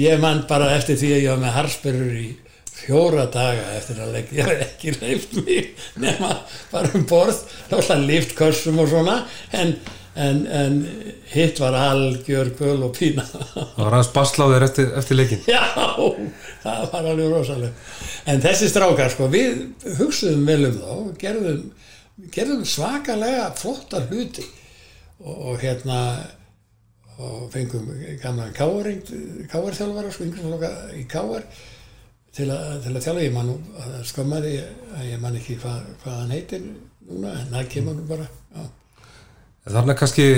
[0.01, 2.29] ég man bara eftir því að ég var með harspyrur í
[2.75, 6.33] fjóra daga eftir að leik ég hef ekki leift mig nema
[6.73, 9.21] bara um borð náttúrulega líft kössum og svona
[9.55, 9.77] en,
[10.15, 10.77] en, en
[11.33, 13.25] hitt var algjör kvöl og pína.
[13.25, 15.65] Það var aðeins basláðir eftir, eftir leikin já,
[16.63, 17.73] það var alveg rosalega
[18.31, 19.67] en þessi strákar sko við
[19.99, 21.67] hugsuðum vel um þá og gerðum,
[22.35, 24.47] gerðum svakalega flotta hluti.
[25.25, 25.99] Og, og hérna
[27.15, 27.87] og fengum
[28.23, 28.91] gamla káar
[29.51, 31.45] þjálfara sko í káar
[32.35, 33.23] til að, til að þjálfa.
[33.23, 33.53] Ég man
[34.09, 34.57] skömmaði
[34.97, 36.65] að ég man ekki hvað, hvað hann heitir
[37.05, 38.65] núna en það kemur nú bara já.
[39.65, 40.29] Þannig að kannski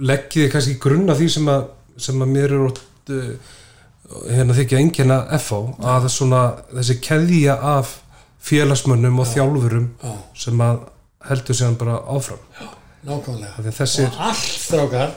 [0.00, 1.66] leggiði kannski grunna því sem að,
[2.00, 3.56] sem að mér er ótt uh,
[4.30, 5.60] hérna þykja engina FH
[5.92, 6.40] að svona
[6.72, 7.98] þessi keðja af
[8.40, 10.14] félagsmönnum og þjálfurum Já.
[10.46, 10.80] sem að
[11.28, 12.40] heldur sér bara áfram
[13.06, 15.12] nákvæmlega því að þessir- og allt strákar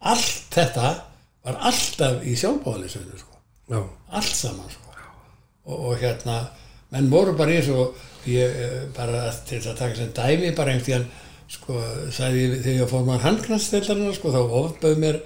[0.00, 0.88] allt þetta
[1.46, 3.36] var alltaf í sjálfbáðalisveinu sko.
[3.70, 3.80] Já,
[4.18, 4.96] allt saman sko.
[5.66, 6.40] og, og hérna
[6.94, 7.86] menn voru bara í þessu
[8.26, 11.08] eh, bara til þess að taka sem dæmi bara einhvern tíðan
[11.50, 11.78] sko,
[12.14, 15.18] sagði ég þegar ég fór maður handknasteldarinn sko, þá ofböð mér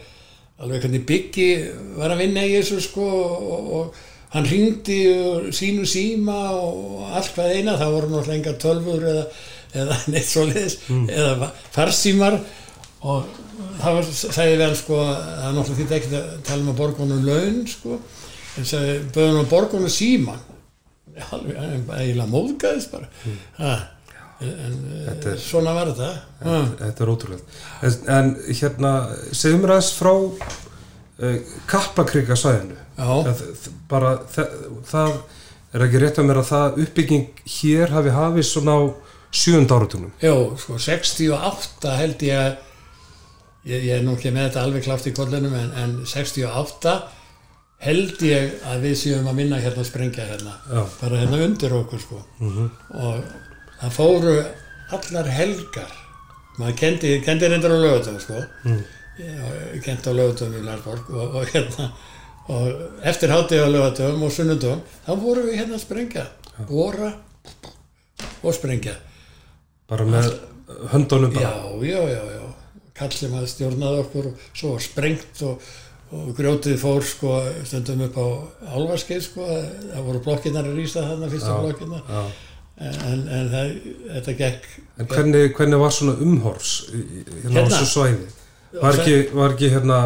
[0.61, 1.51] alveg hvernig Byggi
[1.97, 4.01] var að vinna í þessu sko, og, og
[4.35, 4.99] hann ringdi
[5.57, 9.25] sínu síma og allt hvað eina, það voru náttúrulega engar tölfur eða,
[9.83, 12.37] eða neitt svoleiðis eða farsímar.
[13.01, 13.25] Og
[13.81, 17.25] það var, sagði hann sko að það náttúrulega þýtti ekki að tala um að borgunum
[17.27, 17.99] laun sko,
[18.61, 20.47] en sagði böðum að borgunum síman
[21.31, 21.57] alveg,
[21.97, 23.09] eiginlega móðgæðist bara.
[23.59, 23.73] Ha,
[24.41, 24.77] en
[25.07, 26.11] Þetta er, svona var þetta.
[26.45, 26.55] Ha.
[26.79, 27.43] þetta er ótrúlega
[27.83, 28.93] en, en hérna,
[29.37, 31.37] segjum mér aðeins frá uh,
[31.71, 33.11] kappakrika svæðinu Já.
[33.29, 33.45] það,
[33.91, 34.57] bara, það,
[34.89, 35.13] það
[35.75, 38.83] er ekki rétt að mér að það uppbygging hér hafi hafið svona á
[39.31, 42.51] sjönda áratunum Jó, sko 68 held ég að
[43.69, 46.97] ég, ég er nú ekki með þetta alveg klátt í kollunum en, en 68
[47.81, 50.57] held ég að við séum að vinna hérna og sprengja hérna.
[50.69, 50.83] Já.
[51.01, 52.19] bara hérna undir okkur sko.
[52.45, 53.23] Og
[53.81, 54.37] það fóru
[54.97, 55.93] allar helgar.
[56.59, 58.41] Maður kendi, kendi reyndar á lögutum sko.
[58.65, 58.81] Mm.
[59.21, 61.91] ég kendi á lögutum í Lærborg og, og hérna
[62.51, 66.27] og eftir hátíð á lögutum og sunnundum þá voru við hérna að sprengja.
[66.69, 67.13] Bóra
[68.43, 68.97] og sprengja.
[69.91, 70.33] Bara með
[70.93, 71.53] höndunum bara.
[71.53, 72.49] Já, já, já, já.
[73.01, 75.71] Kall sem að stjórnaði okkur og svo var sprengt og,
[76.13, 78.27] og grjótið fór sko stundum upp á
[78.77, 79.47] álfarskeið sko,
[79.95, 82.23] það voru blokkinnar að rýsa þarna fyrsta blokkinnar já.
[82.81, 83.73] En, en það,
[84.17, 84.69] þetta gekk
[85.01, 86.15] En hvernig, hvernig var svona
[86.93, 87.65] í- hérna, Hérna?
[87.65, 88.27] á þessu svæði?
[88.81, 89.99] Var ekki, var ekki hérna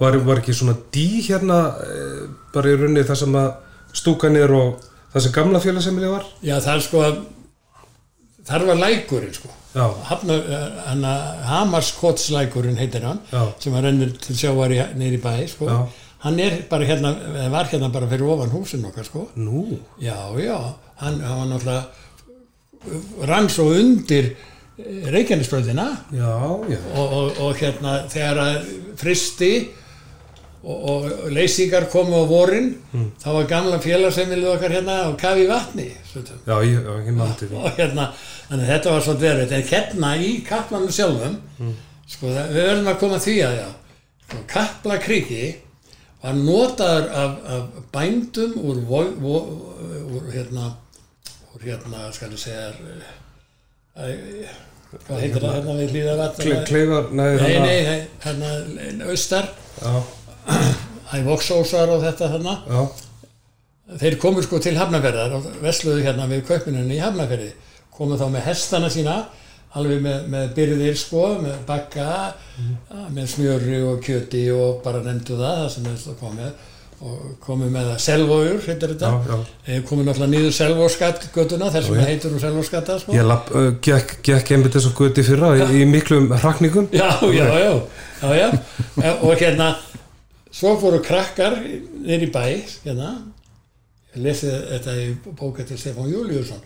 [0.00, 3.50] var, var ekki svona dí hérna eh, bara í rauninni það sem að
[3.94, 4.80] stúkan er og
[5.14, 6.24] það sem gamla félagsemili var?
[6.42, 7.04] Já, það er sko
[8.48, 11.12] þar var lækurinn sko hana,
[11.50, 13.42] Hamarskotslækurinn heitir hann Já.
[13.58, 15.66] sem var rennur til sjávar í, niður í bæ sko.
[15.66, 15.78] Já.
[16.24, 20.14] hann er bara hérna eða var hérna bara fyrir ofan húsin okkar sko nú, Já,
[20.38, 20.58] já,
[21.02, 24.34] hann, hann var náttúrulega rann svo undir
[25.14, 26.32] Reykjanesbröðina já,
[26.68, 28.56] já, og, og, og hérna þegar að
[28.98, 29.50] fristi
[30.64, 32.72] og, og leysingar komu á vorin
[33.22, 35.86] þá var gamla félagsemilið okkar hérna á kafi vatni
[36.48, 37.60] já, ég, ég mandi því.
[37.60, 38.08] og hérna,
[38.48, 39.54] þannig að þetta var svolítið erfitt.
[39.58, 41.38] En hérna í kaplanum sjálfum
[42.06, 43.68] sko, það, við verðum að koma því að já,
[44.26, 45.44] sko, kaplakriki
[46.24, 49.38] var notaður af, af bændum úr, vo,
[50.18, 50.72] úr hérna
[51.54, 52.70] úr hérna, skal ég segja
[53.94, 54.08] æ,
[55.06, 55.54] hvað heitir það?
[55.58, 59.48] hérna við hlýða Kle, kleifar, nei, þarna- nei, nei, hérna austar,
[59.80, 59.94] Já,
[61.18, 62.28] ævoksósar og þetta
[62.68, 62.82] já,
[64.00, 67.52] þeir komu sko til Hafnarferðar og vesluðu hérna við kaupininni í Hafnarferði
[67.94, 69.16] komu þá með hestana sína
[69.74, 72.06] alveg með, með byrðir sko með bakka,
[73.14, 76.52] með smjöri og kjöti og bara nefndu það það sem komu með
[77.04, 79.38] og komu með það selvójur, heitir þetta.
[79.66, 82.04] Þeir komu náttúrulega niður selvóskatt göttuna þess já.
[82.08, 83.12] heitur hún selvóskatta sko.
[83.16, 86.88] Ég lapp, uh, gekk, gekk einmitt þessu guti fyrra í, í miklum hrakningum.
[86.96, 87.74] Já, já, já.
[88.22, 88.48] Já, já,
[89.20, 89.74] og hérna
[90.48, 92.44] svo fóru krakkar inn í bæ
[92.86, 93.16] hérna.
[94.14, 96.62] Ég lesi þetta í bóka til Stefán Júliusson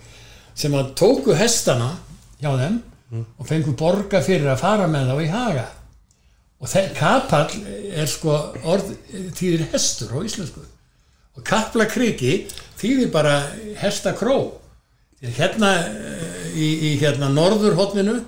[0.59, 1.95] sem að tóku hestana
[2.39, 2.79] hjá þeim
[3.11, 5.67] og fengu borga fyrir að fara með þá í haga
[6.59, 7.53] og þeir kapall
[7.95, 8.35] er sko
[8.67, 8.91] orð
[9.39, 10.65] týðir hestur á íslensku.
[11.39, 12.49] Og kaplakriki
[12.81, 13.37] þýðir bara
[13.79, 14.59] hestakró.
[15.23, 18.19] Hérna eh, í, í hérna norðurhóttninu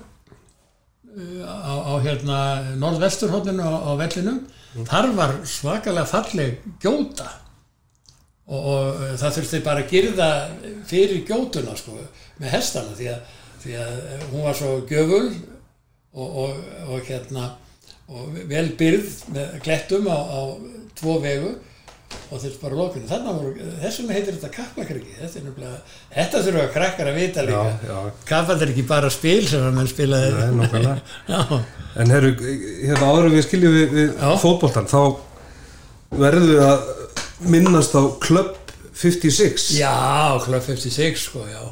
[1.43, 2.39] á, á hérna
[2.79, 4.41] norðvesturhóttinu á, á vellinum
[4.87, 7.27] þar var svakalega falleg gjóta.
[8.51, 10.29] Og, og það þurfti bara að girða
[10.89, 11.95] fyrir gjótuna sko
[12.41, 15.27] með hestana því að, því að hún var svo gjöful
[16.11, 17.51] og, og, og hérna
[18.11, 20.39] og vel byrð með glettum á, á
[20.99, 21.51] tvo vegu
[22.31, 25.75] og þurfti bara þannig voru, þessum heitir þetta kappakriki þetta er
[26.15, 27.73] þetta þurfa krakkar að vita líka.
[27.83, 28.13] Já, já.
[28.27, 31.59] kappall er ekki bara spil sem að menn spilaði Nei, nákvæmlega.
[32.01, 34.29] En herru, hérna áður við skiljum við, við Já.
[34.39, 35.01] fótboltan þá
[36.21, 36.85] verðum við að
[37.51, 38.53] minnast á Club
[39.01, 39.95] 56 já,
[40.45, 41.63] Club 56 sko, já.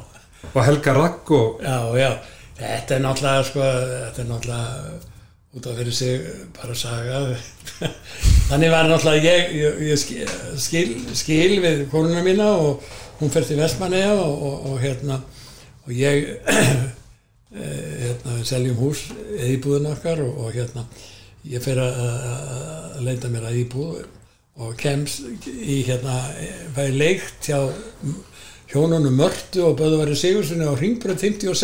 [0.50, 2.10] Og Helga Ragg og Já, já,
[2.58, 3.70] þetta er náttúrulega sko,
[4.10, 5.09] þetta er náttúrulega
[5.56, 6.20] út af fyrir sig
[6.54, 7.20] bara saga.
[8.50, 12.84] Þannig var náttúrulega ég, ég, ég skil, skil, skil við konuna mína og
[13.20, 15.20] hún fer til Vestmanneja og, og, og hérna
[15.86, 16.86] og ég eh,
[17.54, 19.04] hérna, við seljum hús
[19.36, 20.86] eða íbúðin okkar og, og hérna
[21.50, 22.00] ég fer að-
[23.00, 24.00] leita mér að íbúð
[24.60, 26.18] og kemst í hérna
[26.76, 27.60] fæði leikt hjá
[28.70, 31.58] hjónunum Mörtu og Böðuvari Sigurssoni á Ringbröð 56 og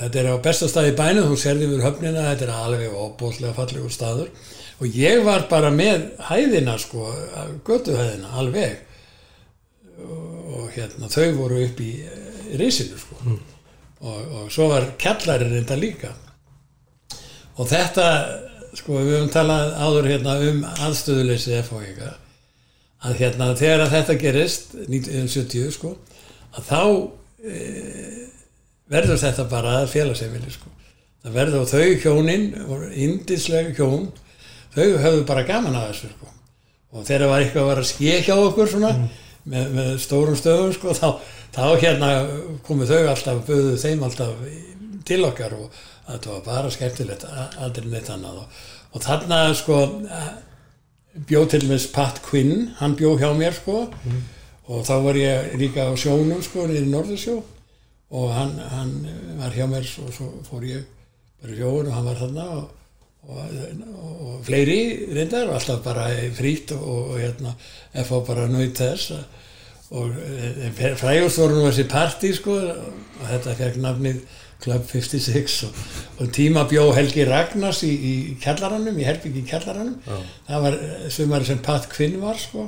[0.00, 3.56] þetta er á besta stað í bænum þú serði við höfnina, þetta er alveg óbúslega
[3.56, 4.30] fallegur staður.
[4.76, 7.08] Og ég var bara með hæðina sko,
[7.64, 8.82] götuhæðina, alveg.
[9.96, 13.16] Og, hérna þau voru upp í eh, risinu sko.
[14.04, 16.10] Og, og svo var kjallarinn reynda líka.
[17.56, 18.06] Og þetta
[18.76, 22.02] sko við höfum talað áður hérna um aðstöðuleysi FHG
[23.06, 25.92] að hérna þegar að þetta gerist 1970 sko
[26.56, 26.82] að þá
[27.44, 27.56] e,
[28.92, 30.70] verður þetta bara að félagsefili sko.
[31.24, 34.10] Það verður og þau hjónin voru indislega hjón
[34.76, 36.30] þau höfðu bara gaman að þessu sko.
[36.94, 38.92] Og þegar það var eitthvað að vera að ske hjá okkur svona
[39.46, 41.08] með, með stórum stöðum sko þá,
[41.56, 42.12] þá hérna
[42.66, 44.46] komu þau alltaf, böðu þeim alltaf
[45.06, 48.44] til okkar og þetta var bara skemmtilegt aldrei neitt annað.
[48.44, 48.62] Og,
[48.94, 49.82] og þarna sko
[51.26, 53.88] bjó til með Pat Quinn hann bjó hjá mér sko.
[54.66, 57.36] Og þá var ég líka á sjónum sko niður í Norðursjó
[58.10, 58.92] og hann, hann
[59.40, 60.84] var hjá mér og svo fór ég
[61.42, 62.68] bara í sjóun og hann var þarna og,
[63.26, 63.40] og,
[63.96, 64.78] og, fleiri
[65.16, 67.56] reyndar og alltaf bara frýtt og, og hérna
[68.04, 69.16] FH bara nöyt þess
[69.96, 74.24] og eh, frægust voru nú þessi partí sko og þetta fekk nafnið
[74.62, 75.80] Club 56 og,
[76.22, 79.98] og tíma bjó Helgi Ragnars í, í kjallaranum, í Herbyggi kjallaranum.
[80.46, 80.78] Það var
[81.12, 82.64] sumari sem Pat Quinn var sko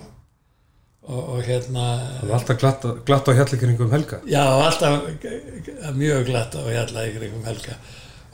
[1.08, 1.84] og, og hérna
[2.20, 4.18] það var alltaf glatt, glatt á hjallikringum Helga.
[4.28, 7.78] Já, alltaf mjög glatt á hjalla í kringum helga.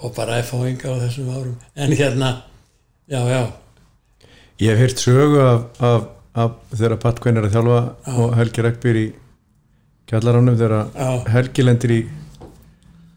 [0.04, 1.54] Og bara F-hóinga á þessum árum.
[1.78, 2.32] En hérna,
[3.08, 3.42] já, já.
[4.60, 7.78] Ég hef heyrt sögu af, af, af þegar Pat Quinn er að þjálfa
[8.20, 9.06] og Helgi Rekkbyr í
[10.10, 11.08] kjallaránum þegar Já.
[11.32, 12.00] Helgi lendir í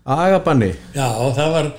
[0.08, 0.72] agabanni.
[0.96, 1.72] Já, og það var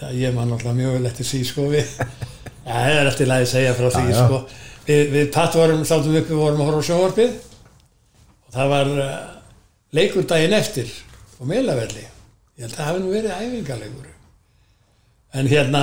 [0.00, 1.82] það, ég man alltaf mjög vel eftir sko við
[2.66, 4.22] já, það er eftir lagi að segja frá því Já, já.
[4.24, 4.40] sko
[4.86, 7.36] við, við Pat vorum, sátum uppi, vorum að horfa á sjónvarpið.
[8.46, 9.12] Og það var uh,
[9.96, 10.90] leikur daginn eftir
[11.38, 14.10] og meðlavelli ég held að það hafi nú verið æfingaleikur
[15.34, 15.80] en hérna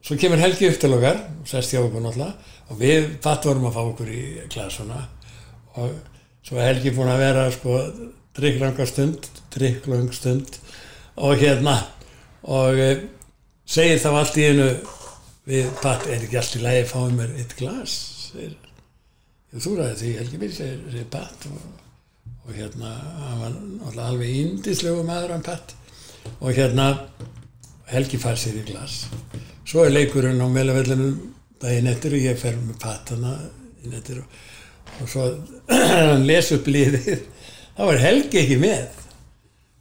[0.00, 3.68] svo kemur Helgi upp til okkar og sest hjá okkur náttúrulega og við Pat vorum
[3.68, 5.02] að fá okkur í klasuna
[5.76, 5.98] og
[6.46, 7.82] svo er Helgi búin að vera sko
[8.38, 10.58] drikklanga stund drikklöng stund.
[11.16, 11.80] Og hérna
[12.42, 12.90] og e,
[13.66, 14.68] segir þá allt í einu
[15.48, 17.96] við Pat, er ekki allt í lagi að fáið mér eitt glas?
[18.28, 18.56] Segir,
[19.52, 21.62] "Jú, þú ræði því Helgi minn segir, segir Pat og,
[22.44, 22.92] og hérna
[23.30, 25.74] hann var alveg indislegu maður hann Pat.
[26.40, 26.88] Og hérna
[27.88, 29.06] Helgi fær sér í glas.
[29.64, 31.08] Svo er leikurinn á meðlavellinu
[31.60, 33.34] daginn eftir og ég fer með patana
[33.84, 34.26] inn eftir og,
[35.00, 35.24] og svo
[36.12, 37.24] hann les upp liðið.
[37.78, 38.88] Þá er Helgi ekki með.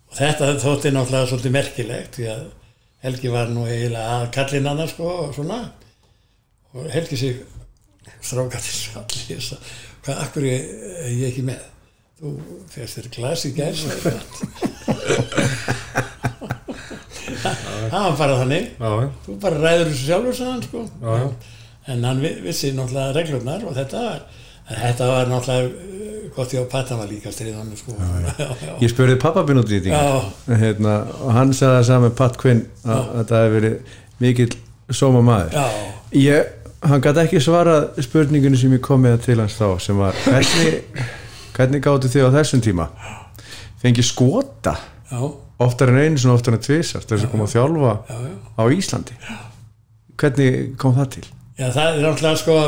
[0.08, 2.48] Og þetta þótti náttúrulega svolítið merkilegt því að
[3.06, 5.60] Helgi var nú eiginlega að kallinn annars sko og svona.
[6.74, 7.36] Og Helgi sig
[8.24, 9.58] strákatinn svo allir ég sa,
[10.06, 11.62] hvað, akkur er ég ekki með?
[12.18, 12.32] Þú
[12.74, 13.84] fyrst þér glas í gæs
[17.88, 18.66] það var bara þannig.
[18.80, 18.90] Já,
[19.26, 20.82] þú bara ræður þessu sjálfur hann sko.
[21.04, 21.28] Já, já.
[21.94, 24.22] en hann vi- vissi náttúrulega reglurnar og þetta var
[24.70, 27.96] þetta var náttúrulega uh, gott ég á Patan var líka stríðan sko.
[28.84, 32.98] Ég spurði pappabinn út í þetta hérna, og hann sagði það saman Pat Quinn að
[32.98, 34.52] að þetta hefði verið mikill
[34.94, 35.58] sóma maður.
[36.16, 36.52] Ég,
[36.86, 41.02] hann gæti ekki svarað spurningunni sem ég kom með til hans þá sem var hvernig,
[41.58, 42.88] hvernig gáttu þið á þessum tíma?
[43.82, 44.78] Fengi skota.
[45.08, 45.20] Já,
[45.64, 48.36] oftar en einu oftar en tvisar þess að koma að þjálfa já, já.
[48.60, 49.18] á Íslandi.
[50.18, 51.24] Hvernig kom það til?
[51.58, 52.68] Já, það er náttúrulega sko já,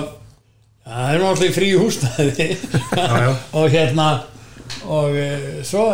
[0.85, 2.49] það er náttúrulega í fríu húsnæði.
[2.95, 3.31] Já.
[3.59, 4.09] og hérna
[4.89, 5.29] og e,
[5.67, 5.85] svo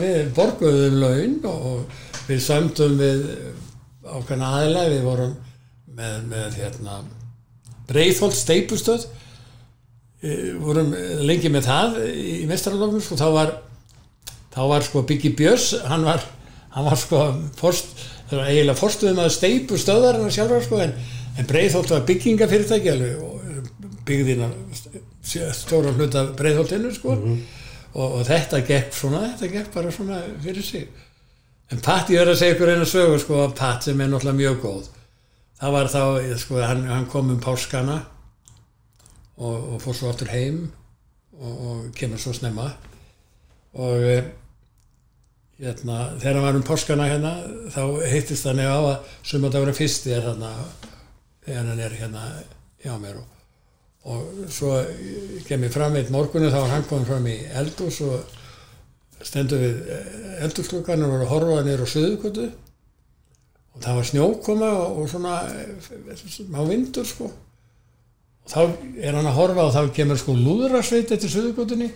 [0.00, 3.26] við borguðum laun og við sömdum við
[4.06, 4.88] ákveðna aðila.
[4.92, 5.36] Við vorum
[5.96, 6.98] með, með hérna
[7.86, 9.06] Breitholt steipustöð
[10.22, 10.90] e, vorum
[11.26, 13.54] lengi með það í mestaralofnum sko þá var
[14.56, 16.24] þá var sko Biggi Björns hann var,
[16.74, 17.22] hann var sko
[17.58, 17.92] forst,
[18.32, 20.94] eiginlega forstuðum að steipu stöðar sjálfur sko en,
[21.36, 23.45] en Breitholt var byggingafyrirtæki og
[24.06, 24.50] byggðina
[25.56, 27.16] stóra hluta Breitholtinu sko.
[27.96, 30.88] Og, og þetta gekk svona þetta gekk bara svona fyrir sig.
[31.72, 34.38] En Pat ég er að segja ykkur eina sögur sko að Pat sem er náttúrulega
[34.38, 34.90] mjög góð.
[35.56, 36.02] Það var þá
[36.38, 38.00] sko hann, hann kom um páskana
[39.36, 40.66] og, og fór svo aftur heim
[41.40, 42.68] og, og kemur svo snemma.
[43.76, 44.28] Og eh,
[45.60, 47.32] hérna, þegar hann var um páskana hérna
[47.72, 47.80] þá
[48.12, 50.52] heittist þannig á að sumardagurinn fyrsti er hérna
[51.46, 52.26] þegar hann er hérna
[52.84, 53.35] hjá mér og,
[54.06, 54.76] og svo
[55.48, 58.36] kem ég fram eitt morgunni þá var hann komin fram í eldús og
[59.24, 59.80] stendur við
[60.46, 62.44] eldúsklukkan og voru að horfa niður á söðukötu
[63.76, 67.30] og það var snjókoma og, svona á vindur sko.
[68.46, 68.60] Og þá
[69.02, 71.90] er hann að horfa og þá kemur sko lúðrasveit eftir söðukötunni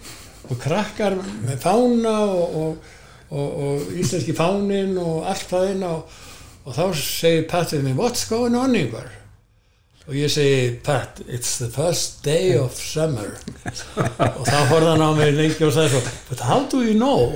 [0.51, 2.91] og krakkar með fána og, og,
[3.31, 6.21] og, og íslenski fánin og allt hvað inn og,
[6.75, 9.20] þá segir Pat við mig what's going on Ingvar
[10.11, 13.37] og ég segi Pat it's the first day of summer.
[14.19, 17.31] Og þá horfði hann á mig lengi og sagði svo but how do you know?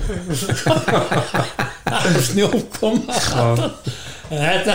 [1.85, 3.18] Það er snjókoma.
[4.33, 4.75] En þetta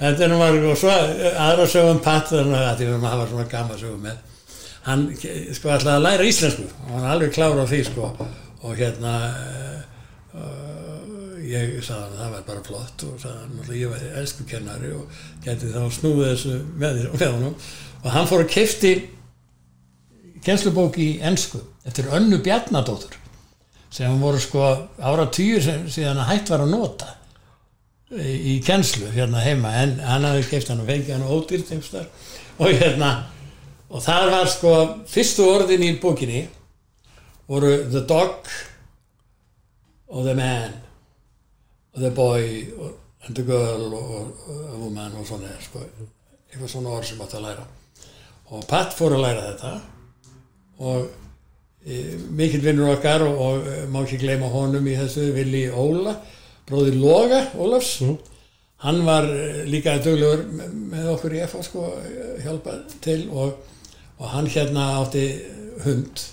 [0.00, 3.30] þetta er nú var og svo aðra sögum Pat þannig að því að maður hafa
[3.30, 4.18] svona gamma sögum með.
[4.86, 8.10] Hann sko ætlaði að læra íslensku og hann var alveg klára á því sko.
[8.66, 9.14] Og hérna
[10.34, 11.15] uh,
[11.50, 14.92] ég sagði hann að það var bara flott og sagði hann ég var elsku kennari
[14.96, 17.54] og geti þá snúið þessu með, með honum.
[18.02, 18.94] Og hann fór að kefti
[20.46, 23.16] kennslubók í ennsku eftir önnu Bjarnadóttur
[23.96, 24.64] sem voru sko
[25.00, 27.12] ára týr síðan að hætt var að nota
[28.16, 29.72] í kennslu hérna heima.
[29.82, 32.10] En hann hafði keft hann og fengið hann ódýrt einhverstaðar.
[32.58, 33.10] og hérna
[33.90, 34.72] og það var sko
[35.10, 36.46] fyrstu orðin í bókinni
[37.46, 38.48] voru the dog
[40.08, 40.74] og the man
[41.96, 42.68] the boy
[43.26, 44.32] and the girl og
[44.72, 45.82] a woman og svona sko,
[46.50, 47.66] eitthvað svona orð sem átt að læra.
[48.54, 49.72] Og Pat fór að læra þetta.
[50.86, 51.06] Og
[51.82, 52.02] e,
[52.36, 56.14] mikill vinnur okkar og, og e, má ekki gleyma honum í þessu Vili Óla
[56.68, 57.98] bróðir Loga Ólafs.
[58.84, 61.90] Hann var e, líka döglegur með, okkur í FA sko
[62.44, 63.22] hjálpa til.
[63.32, 63.56] Og,
[64.20, 65.26] og hann hérna átti
[65.86, 66.26] hund.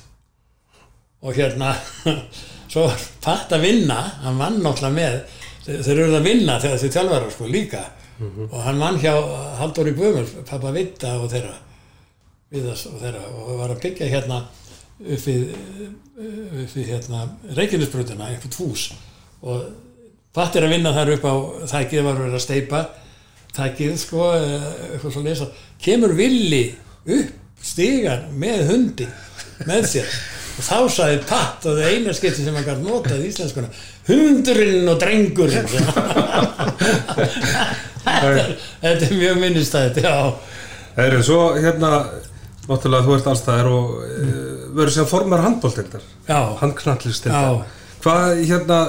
[1.24, 1.72] Og hérna
[2.74, 2.89] svo
[3.24, 4.01] Pat að vinna.
[4.28, 7.84] Hann vann náttúrulega með þeir, eru að vinna þegar þeir tjálfara sko líka.
[8.24, 9.14] Og hann vann hjá
[9.59, 11.55] Halldóri Guðmur pappa Vitta og þeirra
[12.53, 14.43] Viðas og þeirra og var að byggja hérna
[15.01, 15.55] upp við,
[16.14, 17.24] upp við hérna
[17.57, 18.91] Reykjanesbrutina, eitthvað hús.
[19.41, 19.64] Og
[20.34, 21.34] Pat er að vinna þar upp á
[21.70, 22.80] þækið var verið að steipa
[23.53, 25.47] þækið sko eitthvað svo lesa
[25.84, 26.64] kemur villi
[27.05, 29.05] upp stigan með hundi
[29.68, 30.16] með sér
[30.54, 33.70] og þá sagði Pat og það er eina skipti sem hann gæti notað í íslenskuna
[34.10, 35.68] hundurinn og drengurinn.
[38.04, 39.99] Þetta er mjög minnistætt
[41.01, 42.04] eru svo hérna
[42.68, 44.28] náttúrulega þú ert allstæðar og e,
[44.76, 46.06] verður sem formar handbóltildar
[46.62, 47.64] handknallistildar
[48.04, 48.80] hvað hérna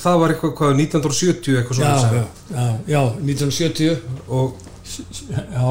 [0.00, 3.96] það var eitthvað hvað 1970 eitthvað svona já, já, já 1970
[4.28, 4.56] og
[5.30, 5.68] já,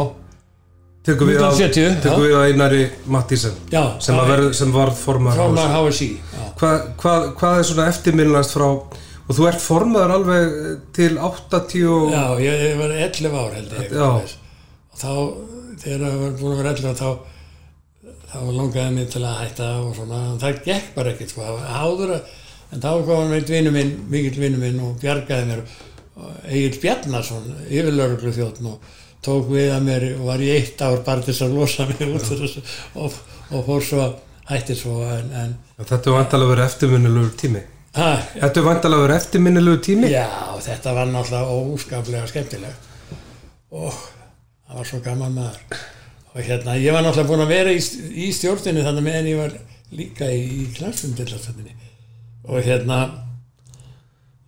[1.03, 2.27] tekum við, á, 1970, tekum já.
[2.27, 3.57] við á Einari Mattísen
[4.03, 4.21] sem,
[4.59, 6.11] sem var formar HSI
[6.59, 10.55] hvað, hvað, hvað er svona eftirminnast frá og þú ert formaður alveg
[10.95, 14.09] til 80 og já, ég, ég var 11 ár held ég Já.
[14.13, 15.13] og þá,
[15.83, 17.31] þegar ég var búin að vera 11 ára, þá
[18.33, 21.83] þá langaði mig til að hætta og svona, það gekk bara ekkert sko, það var
[21.83, 22.31] áður að,
[22.73, 25.61] en þá kom eitt vinnu minn, mikill vinnu minn og bjargaði mér.
[26.49, 28.89] Egil Bjarnason, yfirlörglu þjóttn og
[29.25, 32.03] tók við að mér og var í eitt ár bara til þess að losa mig
[32.07, 32.63] út þessu
[33.01, 33.19] og,
[33.51, 34.07] og fór svo
[34.49, 37.63] hætti svo en, en þetta er vantalega verið eftirminnilegur tími.
[37.93, 40.11] Ha, þetta er vantalega verið eftirminnilegur tími?
[40.11, 40.29] Já,
[40.65, 42.89] þetta var náttúrulega óskaplega skemmtilegt.
[43.73, 45.83] Og það var svo gaman maður.
[46.33, 47.83] Og hérna, ég var náttúrulega búin að vera í,
[48.25, 49.57] í stjórninni þannig meðan ég var
[49.93, 51.13] líka í, í knafsum
[52.43, 52.97] og hérna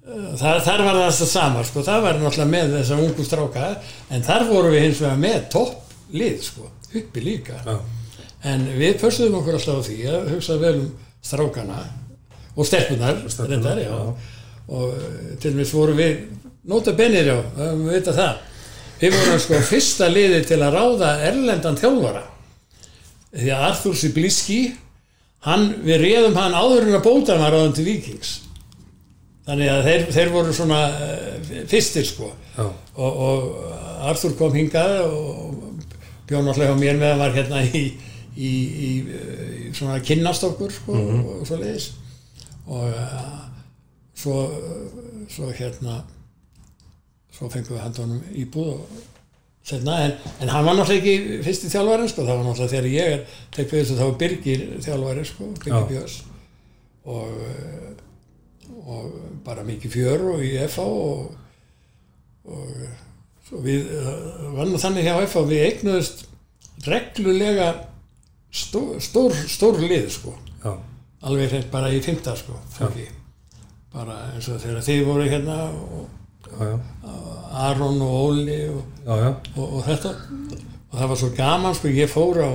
[0.05, 3.69] þar, þar var það alltaf sama sko, það var náttúrulega með þessa ungu stráka
[4.13, 7.59] en þar vorum við hins vegar með topp lið sko, uppi líka.
[7.65, 7.77] Já.
[8.51, 10.89] en við pössuðum okkur alltaf á því að hugsa vel um
[11.25, 11.79] strákana
[12.55, 13.95] og stelpunar reyndar, já.
[14.69, 16.21] og eh, til dæmis vorum við
[16.69, 18.37] nota bennir já, við veit að það.
[19.01, 22.21] Við vorum sko fyrsta liði til að ráða erlendan þjálfara.
[23.35, 24.61] Því að Arthur Sibliski
[25.43, 28.44] hann, við réðum hann áður en að bóta var ráðan til Vikings
[29.45, 32.31] þannig að þeir, þeir voru svona uh, fyrstir sko.
[32.95, 33.47] Og, og
[34.09, 35.61] Arthur kom hingað og
[36.35, 37.83] alltaf á mér með að var hérna í,
[38.35, 38.91] í, í,
[39.69, 41.91] í svona kynnast okkur sko, og svo leiðis
[42.65, 43.43] og uh,
[44.17, 44.39] svo,
[45.29, 45.99] svo hérna
[47.35, 49.03] svo fengum við handunum íbúð og
[49.65, 53.13] setna, en, en hann var náttúrulega ekki fyrsti þjálfari sko, það var náttúrulega þegar ég
[53.15, 55.47] er tek við þessu þá Birgir þjálfari sko.
[55.63, 56.17] Birgir Björns.
[57.05, 58.04] Og, eh,
[58.85, 59.11] og
[59.45, 61.35] bara mikið fjör og í FA og,
[62.45, 63.91] og við
[64.71, 66.25] nú þannig hjá FA við eignuðust
[66.85, 67.69] reglulega
[68.51, 70.35] stór, stór, stór lið sko.
[70.63, 70.73] Já.
[71.25, 72.57] alveg hreint bara í fymta sko
[73.95, 76.05] bara eins og þegar þið voru hérna og
[76.45, 76.79] Já, já.
[77.51, 80.11] Aron og Óli og, og, og þetta.
[80.91, 82.51] Og það var svo gaman sko ég fór á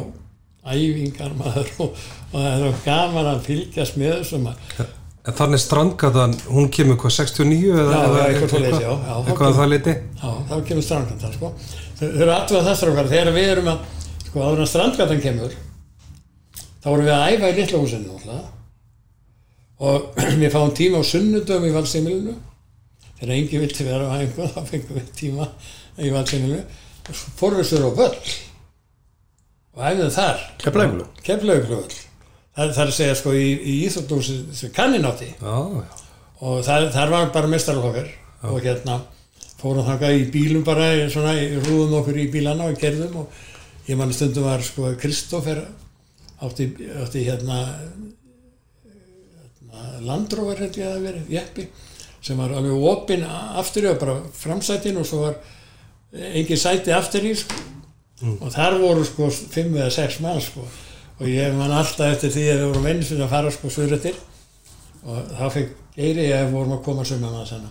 [0.71, 2.01] æfingar maður og,
[2.31, 4.81] og það var gaman að fylgjast með þessum að
[5.29, 8.05] En þannig strandgatan, hún kemur hvað, 69 eða?
[8.25, 8.69] Eitthvað.
[8.71, 9.97] Eitthvað að það leiti?
[10.17, 11.51] Já, þá kemur strandgatan sko.
[11.99, 13.83] Þau eru aðtöða þessar okkar þegar við erum að,
[14.25, 15.59] sko, áður en strandgatan kemur
[16.81, 18.45] þá vorum við að æfa í litla húsinu náttúrulega.
[19.81, 22.37] og við fáum tíma á sunnudöfum í valstímilinu
[23.21, 25.49] þegar engi vilti vera á æfingu þá fengum við tíma
[26.01, 28.15] í valstímilinu og svo fórum við sér á völl
[29.71, 31.11] og æfðum þar Keflavíkurvöll?
[31.27, 32.07] Keflaugurvöll það,
[32.61, 35.85] það er að segja sko í, í Íþróttúsi sem kanninátti Já, já.
[36.41, 38.11] og þar, þar var bara mestarlokkar
[38.51, 39.01] og hérna
[39.61, 41.35] fórum þangað í bílum bara svona,
[41.67, 43.23] rúðum okkur í bílana og gerðum.
[43.23, 45.61] Og ég manni stundum var sko Kristófer
[46.41, 46.71] átti,
[47.03, 47.59] átti hérna,
[48.87, 51.69] hérna landróvar held ég að það verið, jeppi
[52.21, 55.39] sem var alveg opinn aftur í og bara framsætin og svo var
[56.35, 57.57] engin sæti aftur í sko.
[58.37, 60.67] og þar voru sko fimm eða sex mann sko
[61.21, 64.19] og ég man alltaf eftir því að við vorum einu sinni að fara sko suðrættir
[65.05, 67.11] og þá fekk Geiri, ef við vorum að koma að
[67.51, 67.71] sanna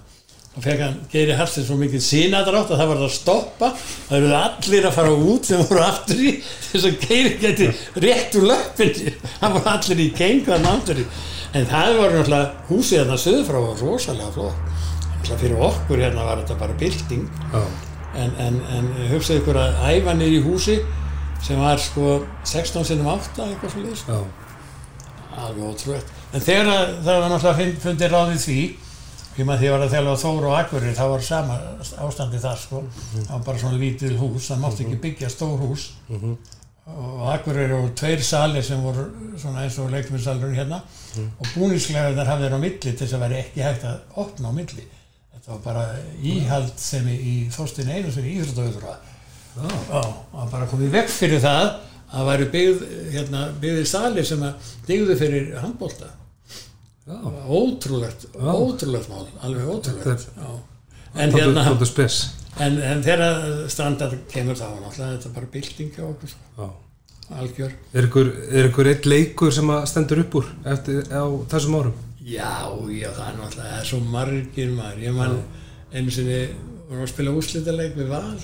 [0.50, 3.70] þá fekk hann Geiri Hafsins svo mikið sínadrátt að það var að stoppa.
[4.10, 7.70] Það eru allir að fara út sem voru aftur í þess að Geiri geti
[8.06, 9.14] rétt úr löppinni.
[9.40, 11.06] Það voru allir í gengan aftur í.
[11.58, 14.66] En það var náttúrulega húsið þarna söður frá var rosalega flott.
[15.30, 17.30] Fyrir okkur hérna var þetta bara bylting.
[17.54, 17.62] Já.
[18.18, 20.78] en, en, en hugsaðu ykkur að æfa niður í húsi
[21.46, 24.20] sem var sko 16 sinum 8 eitthvað svo leys Já.
[25.40, 26.14] alveg ótrúlegt.
[26.34, 28.60] En þegar að, það var náttúrulega fund, fundið ráðið því
[29.40, 31.58] því maður því að var að þjálfa Þór og Akkurir það var sama
[32.06, 32.82] ástandi þar sko.
[33.16, 35.86] Það var bara svona lítið hús það mátti ekki byggja stór hús.
[36.90, 39.06] Og Akkurir eru tveir salir sem voru
[39.40, 40.82] svona eins og leikmyndssalurinn hérna.
[41.40, 44.54] Og búningsklegar hafði þeir á milli til þess að vera ekki hægt að opna á
[44.60, 44.88] milli.
[45.36, 45.86] Þetta var bara
[46.20, 48.90] íhald sem í, Þorstin einu sem í Íþróttauður
[49.60, 51.68] Að bara komið vekk fyrir það
[52.10, 52.84] að væri byggð,
[53.14, 56.10] hérna, byggði salir sem að byggðu fyrir handbólta
[57.10, 57.16] Já.
[57.50, 60.28] ótrúlegt, ótrúlegt mál alveg ótrúlegt
[61.16, 61.66] en hérna
[62.60, 63.24] en, en þegar
[63.72, 66.70] strandar kemur þá náttúrulega þetta bara bylting á okkur sko,
[67.40, 67.74] algjör.
[67.94, 71.98] Er ykkur, er eitt leikur sem að stendur upp úr eftir, á þessum árum?
[72.30, 75.04] já, já, það er náttúrulega það er svo margir maður.
[75.04, 75.36] Ég man
[75.94, 76.40] einu sinni
[76.90, 78.40] vorum að spila úrslitaleik við Val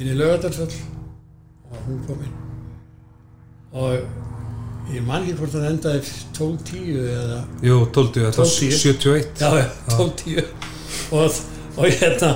[0.00, 0.74] inn í Laugardalsvöll
[1.70, 2.36] og hún kom inn
[3.72, 6.00] og ég man ekki hvort það endaði
[6.38, 8.72] 12-10 eða Jú, 12, þetta var 12.
[8.80, 9.28] 71.
[9.38, 10.40] já, já, 12-10
[11.12, 11.38] og,
[11.76, 12.30] og hérna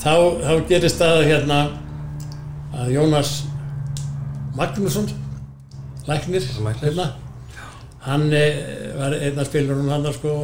[0.00, 1.60] þá, þá gerist það hérna
[2.80, 3.34] að Jónas
[4.56, 5.06] Magnússon
[6.08, 6.88] læknir, Læknir.
[6.88, 7.06] hérna
[8.06, 10.34] hann eh, var einn af spilunum hann sko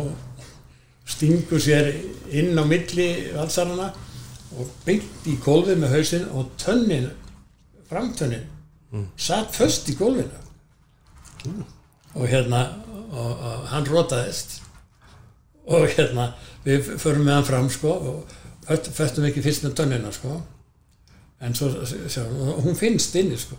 [1.09, 1.89] stingur sér
[2.31, 3.91] inn á milli valsarana
[4.55, 7.11] og beint í gólfið með hausinn og tönnin
[7.91, 8.47] framtönnin
[9.17, 10.45] satt föst í gólfinu.
[12.15, 12.63] Og hérna
[13.11, 14.63] og, og hann rotaðist.
[15.67, 16.33] Og hérna
[16.65, 18.35] við förum með hann fram sko og
[18.67, 20.41] föttum ekki fyrst með tönnina sko.
[21.41, 21.69] En svo,
[22.09, 22.25] svo
[22.65, 23.59] hún finnst inni sko.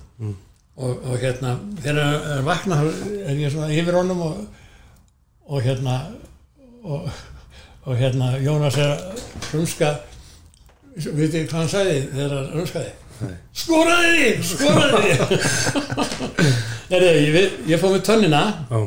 [0.78, 2.82] Og, og hérna þegar hann vakna
[3.26, 4.44] er ég svona yfir honum og,
[5.48, 6.00] og hérna
[6.84, 7.10] og,
[7.86, 9.24] og hérna Jónas er að
[9.54, 9.94] rumska
[10.98, 12.94] veit þið hvað hann sagði þegar hann rumskaði
[13.58, 15.38] skoraði því, skoraði því
[16.92, 18.42] Heyrðu, ég, ég fór með tönnina.
[18.70, 18.84] Já.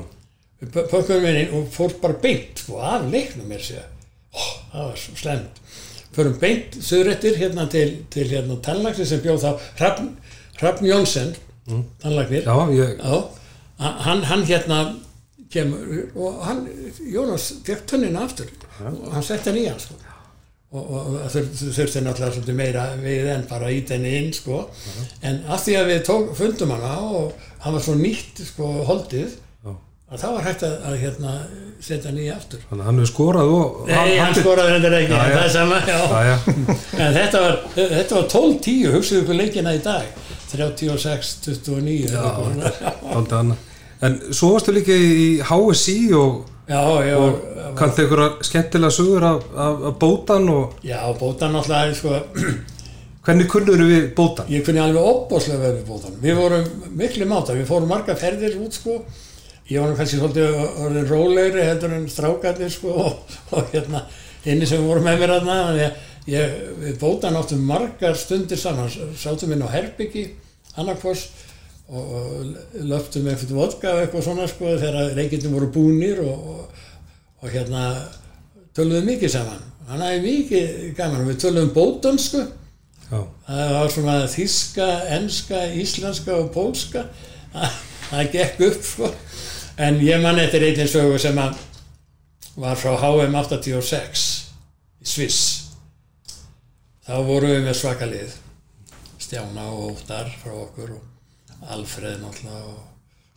[0.78, 3.84] pökkum við inn og fór bara beint sko, af leiknum mér sér
[4.30, 4.40] Ó,
[4.70, 5.60] það var svo slemt
[6.14, 10.10] förum beint söðrættir hérna til, til hérna tannlagsir sem bjóð þá Hrafn,
[10.60, 11.34] Hrafn Jónsson
[12.02, 13.20] tannlagnir já, ég, Já,
[14.06, 14.80] hann, hann hérna
[15.50, 16.64] kemur og hann,
[17.10, 18.50] Jónas fekk tönnina aftur.
[18.86, 19.96] Og hann setti hann í hann sko.
[20.70, 24.60] Og, og, og þur, þurfti náttúrulega svolítið meira við en bara ít henni inn sko.
[25.26, 27.32] en af því að við tók, fundum hana og
[27.64, 29.32] hann var svo nýtt sko, holdið
[29.66, 29.72] Já.
[30.14, 31.32] að það var hægt að, að hérna,
[31.82, 35.32] setja í aftur þannig að hann hefur skorað og Nei, hann skoraði hendur ekki, Já,
[35.34, 35.48] já.
[35.56, 36.36] sama, já.
[37.06, 40.06] En þetta var, þetta var 12-10, hugsaðu ykkur leikina í dag,
[40.52, 41.98] 36-29.
[42.10, 42.94] Já, eitthvað svona.
[43.16, 43.66] aldrei annað
[44.00, 49.46] en svo varstu líka í HSI og, já, já, og kanntu einhverja skemmtilega sögur af,
[49.56, 52.20] af, af bótan og já, bótan náttúrulega, sko,
[53.24, 54.46] hvernig kunnur við bótan?
[54.48, 56.20] ég kunni alveg opbóðslega vel við bótan.
[56.22, 56.68] Við vorum
[57.00, 59.00] miklu máta, við fórum marga ferðir út, sko,
[59.70, 64.04] ég var kannski svolítið orðin rólegri heldur en strákarnir, sko, og, og hérna,
[64.46, 66.56] inni sem voru með mér aðna, þannig að ég,
[66.86, 70.28] við bótan áttum margar stundir saman, sátum inn á Herbyggi,
[70.78, 71.26] annarkvoss,
[71.90, 72.54] og,
[72.90, 76.86] löftum eitthvað vodka og eitthvað svona, sko, þegar reykindum voru búnir og, og,
[77.42, 77.84] og hérna,
[78.76, 79.66] töluðum mikið saman.
[79.90, 82.46] Hann hafði mikið gaman og við töluðum bótonsku,
[83.10, 87.08] Já, það var svona þíska, enska, íslenska og pólska.
[88.10, 89.08] Það, gekk upp sko.
[89.78, 91.58] en ég man eftir einnig sögu sem að
[92.58, 94.24] var frá HM 86
[95.02, 95.42] í Sviss.
[97.06, 98.34] Þá vorum við með svakalið
[99.18, 101.09] Stjána og Óttar frá okkur og
[101.68, 102.78] Alfreð náttúrulega og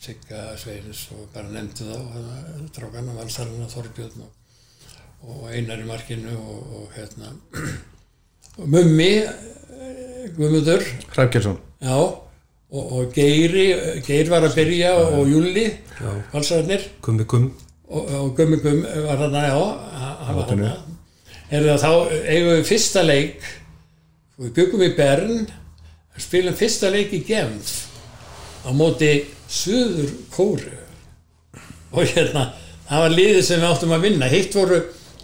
[0.04, 4.32] Sigga Sveinis og bara nefndu þá trókana, Valsarana, Þorbjörn og,
[5.28, 7.34] og Einar í markinu og, og hérna.
[8.54, 10.84] Og Mummi eh, Guðmundur.
[11.16, 13.64] Hræfkjelsson já, og, og Geiri
[14.06, 16.86] Geir var að byrja og Júli já, valsararnir.
[17.02, 17.48] Gummi gum
[17.88, 19.58] og, og Gummi Gum var þarna, já
[20.28, 20.76] hann var þarna.
[21.50, 23.50] Er það þá eigum við fyrsta leik.
[24.38, 25.44] Og við byggum í Bern
[26.22, 27.74] spilum fyrsta leik í Genf
[28.64, 29.12] á móti
[29.48, 30.80] Suður Kóru
[31.94, 32.48] og hérna
[32.88, 34.30] það var liðið sem við áttum að vinna.
[34.32, 34.80] Hitt voru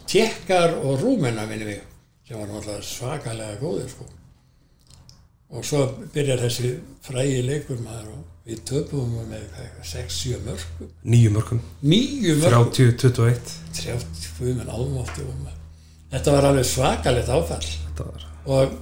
[0.09, 1.81] tjekkar og rúmenna minnum við
[2.27, 4.05] sem var náttúrulega svakalega góðir sko.
[5.49, 11.31] og svo byrjar þessi frægi leikur maður og við töpum með hvað, 6-7 mörgum nýju
[11.33, 15.57] mörgum, nýju mörgum 30-21 30 menn álmátti og maður
[16.13, 17.71] þetta var alveg svakalegt áfall.
[17.97, 18.75] Var og,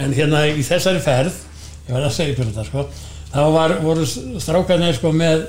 [0.00, 1.36] en hérna í þessari ferð
[1.84, 2.86] ég var að segja fyrir þetta sko
[3.34, 5.46] þá var, voru strákarnir sko með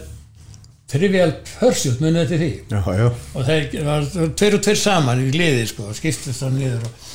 [0.90, 2.52] Trivial Pursuit munið eftir því?
[2.70, 4.08] Já, já, og þeir var
[4.38, 7.12] tveir og tveir saman í liði sko, skiptist það niður og,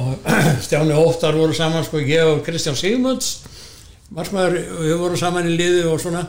[0.00, 0.30] og
[0.66, 3.36] Stjáni Óttar voru saman sko, ég og Kristján Sigmunds
[4.14, 6.26] margmæður, við vorum saman í liði og svona.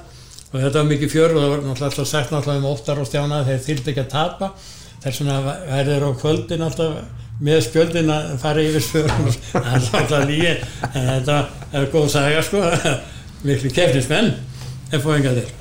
[0.51, 3.09] Og þetta var mikið fjör og það var náttúrulega alltaf sagt náttúrulega um Óttar og
[3.09, 4.51] Stjána þeir þyldi ekki að tapa.
[5.03, 8.85] Þess vegna verður á kvöldin alltaf með spjöldin að fara yfir
[9.51, 10.53] það er alltaf lígi
[10.93, 11.39] þetta
[11.75, 12.61] er góð saga sko
[13.45, 14.33] miklu kefnismenn
[14.91, 15.53] en fóðinga þér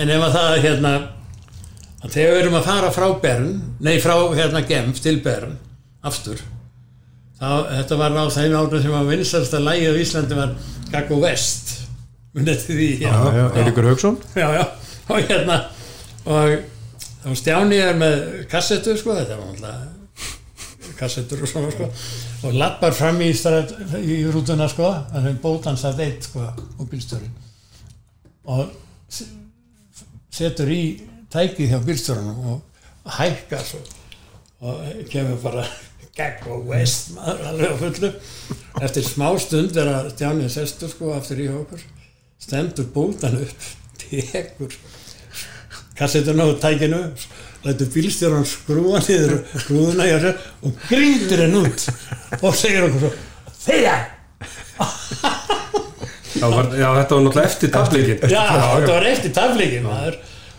[0.00, 0.94] en ef að það hérna
[2.04, 3.52] að þegar við erum að fara frá Bern
[3.84, 5.56] nei frá hérna Genf til Bern
[6.04, 6.42] aftur
[7.38, 10.54] þá, þetta var á þeim árið sem að vinsast að lægið á Íslandi var
[10.92, 11.72] Gaggo West.
[12.34, 14.64] Munið til því já, já, Eiríkur Haugsson já, já,
[15.08, 15.58] og hérna
[16.24, 16.56] og
[17.24, 18.16] þá Stjáni er með
[18.50, 19.93] kassettu sko, þetta var náttúrulega
[21.04, 21.88] kassettur og svona sko.
[22.48, 26.48] Og lappar fram í, stræt, í rútuna sko, að bótan satt eitt sko,
[26.78, 27.42] og bílstjórin
[28.44, 28.68] og
[30.34, 30.82] setur í
[31.32, 33.80] tækið hjá bílstjórunum og hækkar svo
[34.64, 34.80] og
[35.10, 35.64] kemur bara
[36.14, 38.10] gegn og vest maður alveg á fullu.
[38.84, 41.82] Eftir smá stund er að Stjáni sestur sko aftur í okkur
[42.44, 43.70] stendur bótan upp
[44.04, 44.76] tekur
[45.98, 47.00] kassetuna og tækinu
[47.64, 50.34] lætur bílstjóran skrúa niður skrúðuna hjá sér
[50.68, 51.86] og grindur henn út
[52.40, 53.12] og segir okkur svo
[53.64, 54.10] þegar
[56.34, 60.16] Já, var, já, þetta var náttúrulega eftir tafleikin Já, þetta var eftir tafleikin maður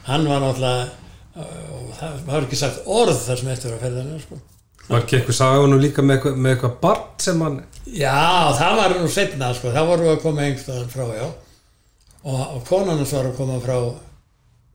[0.08, 1.44] hann var náttúrulega
[1.76, 4.38] og það var ekki sagt orð þar sem eftir var að ferðinu sko.
[4.86, 8.16] Var ekki eitthvað sagunum líka með eitthvað, eitthvað barn sem hann Já,
[8.58, 9.74] það var nú setna sko.
[9.76, 13.76] það voru að koma einhverstaðar frá já og, og konan hans var að koma frá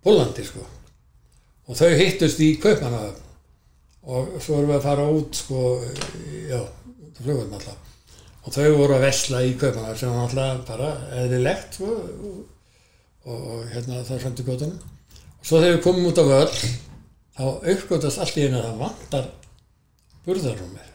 [0.05, 0.63] Pólandi sko.
[1.71, 3.27] Og þau hittust í Kaupmannahöfn.
[4.11, 5.65] Og svo vorum við að fara út sko,
[6.51, 7.89] já, á flugum alltaf.
[8.41, 10.91] Og þau voru að vesla í Kaupmannahöfn sem var alltaf bara
[11.21, 11.93] eðlilegt sko,
[13.25, 14.79] og, og, hérna það framti góðunum
[15.41, 16.55] og svo þegar við komum út á völl
[17.37, 19.29] þá uppgötast allt í einu að það vantar
[20.27, 20.89] burðarúmið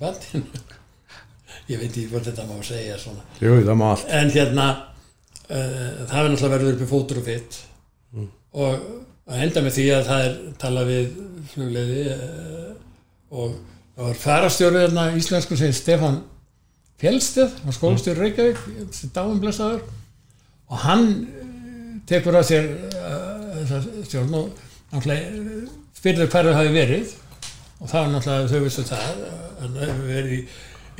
[0.00, 0.62] bandinu
[1.72, 3.24] ég veit ekki hvort þetta má segja svona.
[3.40, 4.06] Jú, það má allt.
[4.12, 7.60] En hérna uh, það er náttúrulega verður upp í fótur og fitt
[8.54, 8.86] og
[9.30, 11.16] að enda með því að það er talað við
[11.54, 12.70] flugleiði uh,
[13.34, 13.58] og
[13.94, 16.22] það var farastjórið þarna íslensku sem Stefan
[17.02, 19.82] Fjellsteð, hann skólastjóri Reykjavík þessi dáumblessaður
[20.70, 24.62] og hann eh, tekur að sér uh, þessa stjórn og
[24.92, 25.66] náttúrulega eh,
[25.98, 27.12] spyrður hver það hafi verið.
[27.80, 29.20] Og það var náttúrulega þau vissu það að
[29.64, 30.40] það hefur verið í,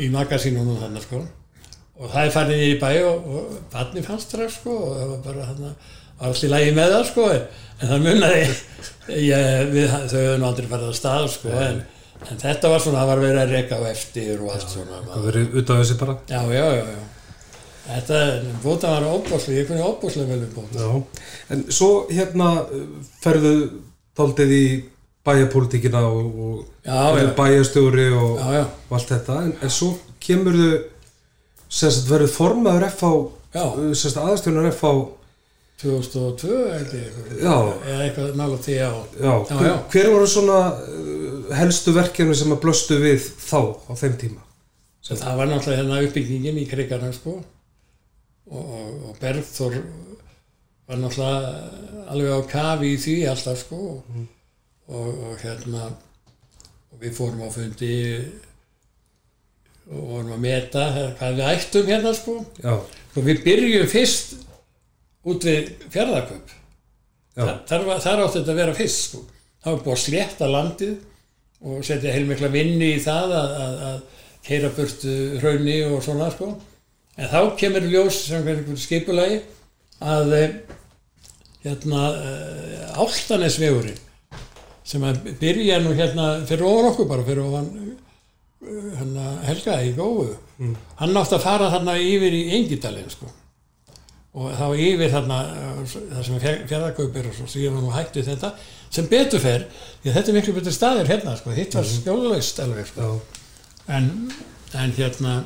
[0.05, 1.23] í magasínum og þannig sko.
[1.95, 5.21] Og það er farið í bæ og, og barni fannst það sko og það var
[5.29, 5.69] bara hann
[6.29, 7.45] alls í lægi með það sko en,
[7.85, 8.45] það munnaði
[9.29, 11.81] ég, við, þau hefur nú aldrei farið að stað sko en,
[12.31, 15.03] en þetta var svona, það var verið að reyka á eftir og allt svona.
[15.11, 16.17] Það verið út af þessi bara.
[16.31, 17.03] Já, já, já, já.
[17.85, 18.19] Þetta,
[18.65, 22.47] bóta var óbúslega, ég kunni óbúslega vel um bóta Já, en svo hérna
[23.21, 23.51] ferðu
[24.17, 24.65] taldið í
[25.25, 26.55] bæjarpolítikina og, og
[26.87, 27.35] Já, verður já.
[27.43, 29.37] bæjarstjóri og, já, já, og allt þetta.
[29.45, 29.91] En, en svo
[30.25, 30.73] kemur þau
[31.75, 33.13] sem sagt verður formaður FH
[33.55, 33.65] Já.
[33.69, 34.95] uh, sem sagt aðstjónar FH
[35.85, 37.55] 2002 held ég Já.
[37.55, 39.75] eða eitthvað nála því á Já, Já, hver, já.
[39.93, 44.45] hver voru svona uh, helstu verkefni sem að blöstu við þá á þeim tíma?
[45.05, 47.35] Svo það var náttúrulega hérna uppbyggingin í krigarna sko.
[48.49, 48.71] Og,
[49.09, 49.77] og, Bergþór
[50.89, 53.83] var náttúrulega alveg á kafi í því alltaf sko.
[54.89, 55.91] Og, og hérna
[56.95, 57.93] og við fórum á fundi
[59.91, 60.85] og vorum að meta
[61.19, 62.39] hvað við ættum hérna sko.
[62.65, 64.37] Já, og við byrjum fyrst
[65.25, 69.23] út við fjárðarköp já, þar, þar, átti þetta að vera fyrst sko.
[69.65, 70.95] það var búið að slétta landið
[71.65, 76.53] og setja heilmikla vinni í það að, að, að keira burtu hraunni og svona sko.
[77.17, 79.43] en þá kemur ljós sem einhver skipulagi
[80.05, 80.57] að eh,
[81.65, 84.01] hérna uh, Áltanesvegurinn
[84.85, 89.95] sem að byrja nú hérna fyrir ofan okkur bara fyrir ofan uh, hérna Helga í
[89.97, 90.35] Góðu
[91.01, 93.31] hann átti að fara þarna yfir í Engidalinn sko
[94.35, 98.51] og þá yfir þarna uh, það sem er og svo síðan var nú hættu þetta
[98.95, 99.67] sem betur fer
[100.03, 103.13] því þetta er miklu betur staðir hérna sko, hitt var skjólaust alveg sko.
[103.87, 104.11] en,
[104.75, 105.37] en hérna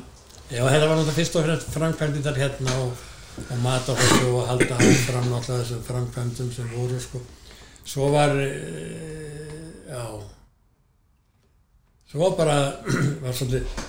[0.49, 3.05] já þetta var náttúrulega fyrst og fremst framkvæmdindar hérna og,
[3.45, 7.21] og mata þessu og halda áfram náttúrulega þessum framkvæmdum sem voru sko.
[7.89, 10.03] Svo var uh, já
[12.09, 12.59] svo bara
[13.23, 13.87] var svolítið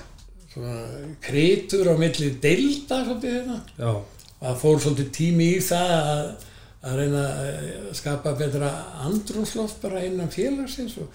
[0.51, 0.75] svona
[1.23, 3.59] kritur á milli deilda svolítið hérna.
[3.79, 3.91] Já,
[4.39, 6.21] að fór svolítið tími í það að,
[6.79, 8.69] að reyna að skapa betra
[9.07, 11.09] andrúnsloft bara innan félagsins og,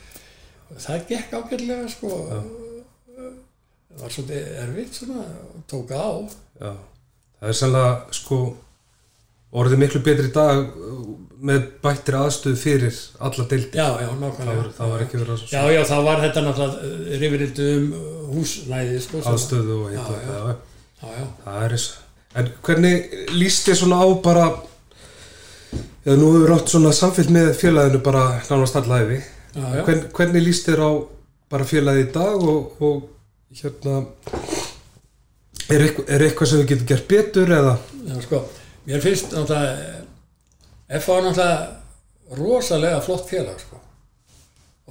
[0.71, 2.13] og það gekk ágætlega sko.
[3.15, 6.09] Það var svolítið erfitt svona og tók á.
[6.61, 6.73] Já.
[7.39, 8.41] Það er sannlega sko
[9.55, 10.65] orðið miklu betri í dag
[11.45, 15.35] með bættir aðstöðu fyrir alla deildi já, já, það, nákvæmlega var, það var ekki verið
[15.35, 17.85] að já, já, þá var þetta náttúrulega rifrildu um
[18.35, 20.01] húsnæði sko, aðstöðu og já,
[21.45, 22.04] það er þess
[22.35, 24.47] En hvernig líst þér svona á bara
[26.05, 29.23] Já, nú hefur átt svona samfélg með félaginu bara nánast allæfi.
[29.57, 30.91] Hvern, hvernig líst þér á
[31.49, 34.03] bara félagið í dag og, og hérna
[35.71, 37.73] er eitthvað, er eitthvað sem við getum gert betur eða
[38.05, 38.41] Já, sko,
[38.89, 40.03] mér finnst náttúrulega
[40.99, 41.17] F.A.
[41.17, 43.81] er náttúrulega rosalega flott félag sko.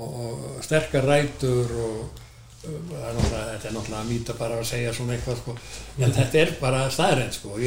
[0.01, 2.22] og sterkar rætur og
[2.63, 5.57] er þetta er náttúrulega að mýta bara að segja svona eitthvað sko.
[5.99, 7.57] en þetta er bara staðrænt sko.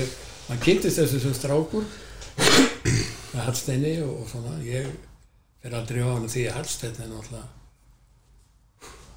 [0.47, 1.85] Maður kynntist þessu sem strákur
[2.37, 4.89] með Hallsteini og, og svona ég
[5.63, 7.49] fer aldrei á hann því að Hallstein er náttúrulega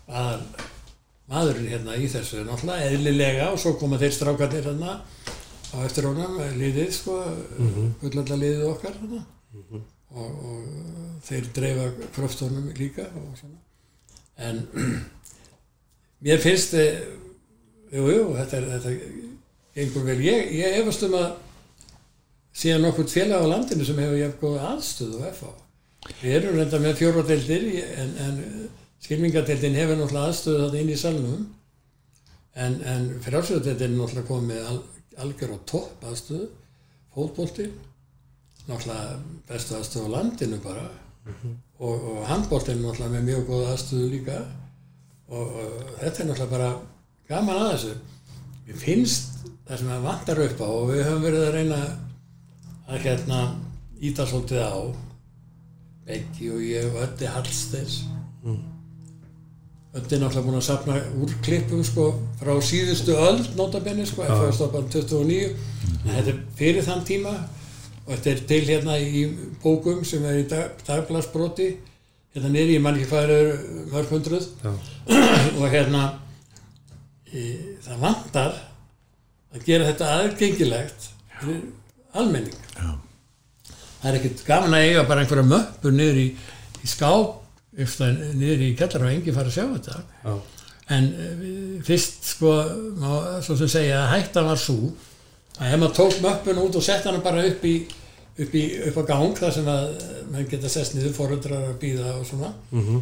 [0.10, 0.44] aðal
[1.30, 4.98] maðurinn hérna í þessu náttúrulega eðlilega og svo koma þeir strákarnir hérna
[5.70, 7.72] á eftir honum liðið sko, mm
[8.02, 8.34] -hmm.
[8.34, 9.24] liðið okkar hérna.
[10.10, 10.62] og, og
[11.24, 13.60] þeir dreifa kröftunum líka og svona
[14.40, 14.66] en
[16.26, 17.00] mér finnst eh,
[17.94, 18.96] jú, jú, þetta er þetta
[19.78, 21.32] gengur vel, ég, ég efast um að
[22.60, 25.56] síðan nokkur félag á landinu sem hefur jafn góða aðstöðu og FH
[26.22, 27.66] við erum reynda með fjóradeildir
[28.02, 28.40] en, en
[29.04, 31.44] skilmingadeildin hefur náttúrulega aðstöðu þetta inn í salnum.
[32.60, 34.80] En, en frjálsöðudeildin er náttúrulega komið al,
[35.24, 36.50] algjör á topp aðstöðu
[37.14, 37.68] fótbolti
[38.70, 40.88] náttúrulega bestu aðstöðu á landinu bara.
[41.80, 44.40] Og, og handboltin er náttúrulega með mjög góða aðstöðu líka
[45.30, 46.70] og, og þetta er náttúrulega bara
[47.30, 47.94] gaman að þessu.
[48.68, 51.80] Mér finnst það sem það vantar upp á og við höfum verið að reyna
[52.90, 53.44] að hérna
[54.02, 54.78] íta svolítið á.
[56.10, 58.00] Beggi og ég og Öddi Hallsteins.
[59.90, 64.52] Öddi er náttúrulega búin að safna úr klippum sko frá síðustu öll notabenni sko, FH
[64.58, 67.34] stoppan 29 en þetta er fyrir þann tíma
[68.06, 69.24] og þetta er til hérna í
[69.64, 71.72] bókum sem er í dag, dagblansbroti
[72.36, 73.52] hérna niður, ég man ekki hvað er
[73.90, 74.48] mörg hundruð
[75.60, 76.04] og hérna
[77.34, 77.46] e,
[77.86, 78.58] það vantar
[79.50, 81.10] að gera þetta aðgengilegt
[81.40, 81.64] fyrir
[82.20, 82.92] almenning Já.
[83.72, 86.28] það er ekkert gaman að eiga bara einhverja möppur niður í,
[86.86, 87.36] í skáp
[87.80, 90.34] eftir, niður í kellar og engi fara að sjá þetta Já.
[90.98, 91.46] en uh,
[91.86, 92.56] fyrst sko
[93.00, 93.10] má,
[93.46, 94.92] svo sem segja að hættan var svo
[95.60, 97.76] að ef maður tók möppun út og sett hana bara upp í
[98.40, 99.86] upp, í, upp á gang þar sem að
[100.32, 103.02] menn geta sest niður fóröldrar að býða og svona Mhm.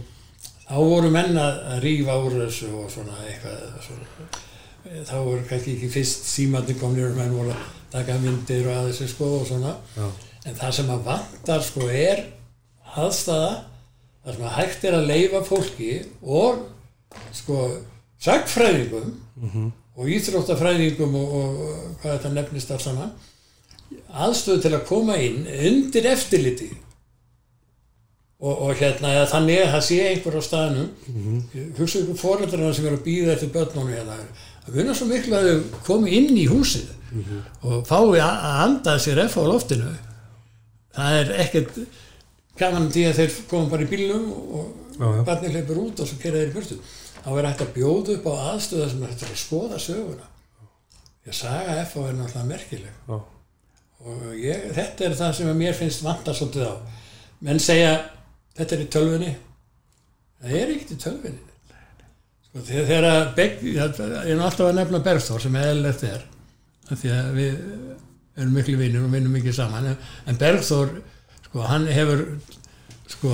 [0.68, 4.30] þá voru menn að, rífa úr þessu og svona eitthvað svona.
[5.08, 9.08] Þá voru kannski ekki fyrst símandi komnir menn voru að taka myndir og að þessu
[9.14, 10.08] sko og svona Já.
[10.46, 12.24] en það sem að vantar sko er
[12.96, 13.52] aðstæða
[14.26, 15.92] það sem að hægt er að leifa fólki
[16.24, 16.66] og
[17.34, 17.60] sko
[18.20, 21.62] sagfræðingum og íþróttafræðingum og, og,
[22.02, 23.12] hvað þetta nefnist alls saman
[24.26, 26.70] aðstöðu til að koma inn undir eftirliti
[28.38, 30.90] og, og hérna eða þannig að það sé einhver á staðnum.
[31.08, 31.70] Mm -hmm.
[31.80, 34.18] hugsa ykkur foreldrarna sem eru að býða eftir börnunum hérna
[34.68, 36.90] að vinna svo miklu að þau komi inn í húsið
[37.64, 39.94] og fái að að anda sér eftir á loftinu.
[40.98, 41.80] Það er ekkert
[42.58, 44.66] gaman því að þeir koma bara í bílnum og
[44.98, 45.24] Já, já.
[45.24, 46.78] barnið hleypur út og svo kera þeir í burtu.
[47.24, 50.30] Þá er hægt að bjóða upp á aðstöða sem er hægt að skoða söguna.
[51.28, 52.94] Að saga F er náttúrulega merkileg.
[53.08, 53.18] Já.
[54.08, 56.76] Og ég, þetta er það sem mér finnst vanta svolítið á.
[57.48, 57.92] Menn segja
[58.58, 59.36] þetta er í tölvunni.
[60.42, 61.44] Það er ekkert í tölvunni.
[62.48, 65.88] Sko, þegar, þegar að Begg, ég er alltaf að nefna Bergþór sem er
[66.88, 67.56] af því að við
[68.38, 69.90] erum miklu vinnir og vinnum mikið saman.
[70.30, 70.94] En Bergþór,
[71.50, 72.24] sko, hann hefur
[73.12, 73.34] sko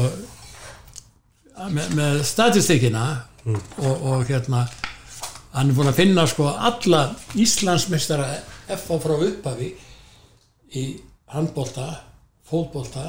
[1.70, 3.06] með, með statistikina
[3.46, 4.66] og, og hérna
[5.54, 7.04] hann er búin að finna sko alla
[7.40, 8.30] Íslandsmeistara
[8.80, 9.74] FA frá upphafi
[10.74, 10.86] í
[11.34, 11.88] handbolta,
[12.48, 13.06] fótbolta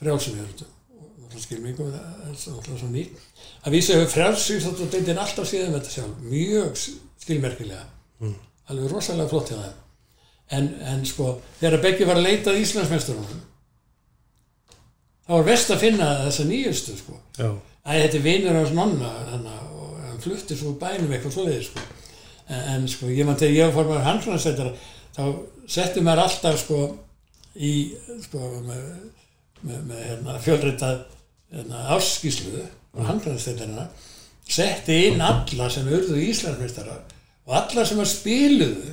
[0.00, 0.72] frjálsumhjörnum
[1.24, 3.24] og það skilmingum það er náttúrulega svo nýtt.
[3.64, 6.78] Að vísa hefur frjálsumhjörnum deildin alltaf síðan þetta sjálf mjög
[7.24, 7.86] skilmerkilega.
[8.70, 9.80] Alveg rosalega flott hjá þeim.
[10.54, 13.42] En, en sko þegar Beggi var að leita að Íslandsmeisturunum
[15.24, 17.18] þá var vest að finna þessa nýjustu sko.
[17.38, 17.48] Já.
[17.84, 21.84] Æ, þetta er vinur hans nonna hana, og hann flutti svo bænum eitthvað svoleiðis sko.
[22.48, 24.74] en, en sko, ég mann þegar ég var formar hanslandsættara
[25.14, 25.22] þá
[25.70, 26.80] setti maður alltaf sko
[27.54, 27.72] í
[28.24, 28.82] sko með,
[29.62, 31.04] með, með hérna, fjölreitað
[31.54, 33.86] hérna, áskíslu og hanslandsættarina
[34.44, 36.98] setti inn alla sem urðu Íslandsmeistara
[37.46, 38.92] og alla sem að spiluðu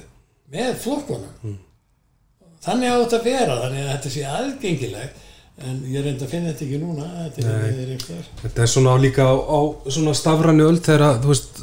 [0.51, 1.57] með flokkunum.
[2.61, 5.27] Þannig á þetta að vera þannig að þetta sé aðgengilegt
[5.61, 9.35] en ég reyndi að finna þetta ekki núna þetta er, Þetta er svona líka á,
[9.35, 9.59] á
[9.91, 11.61] svona stafræni öll þegar að, þú veist,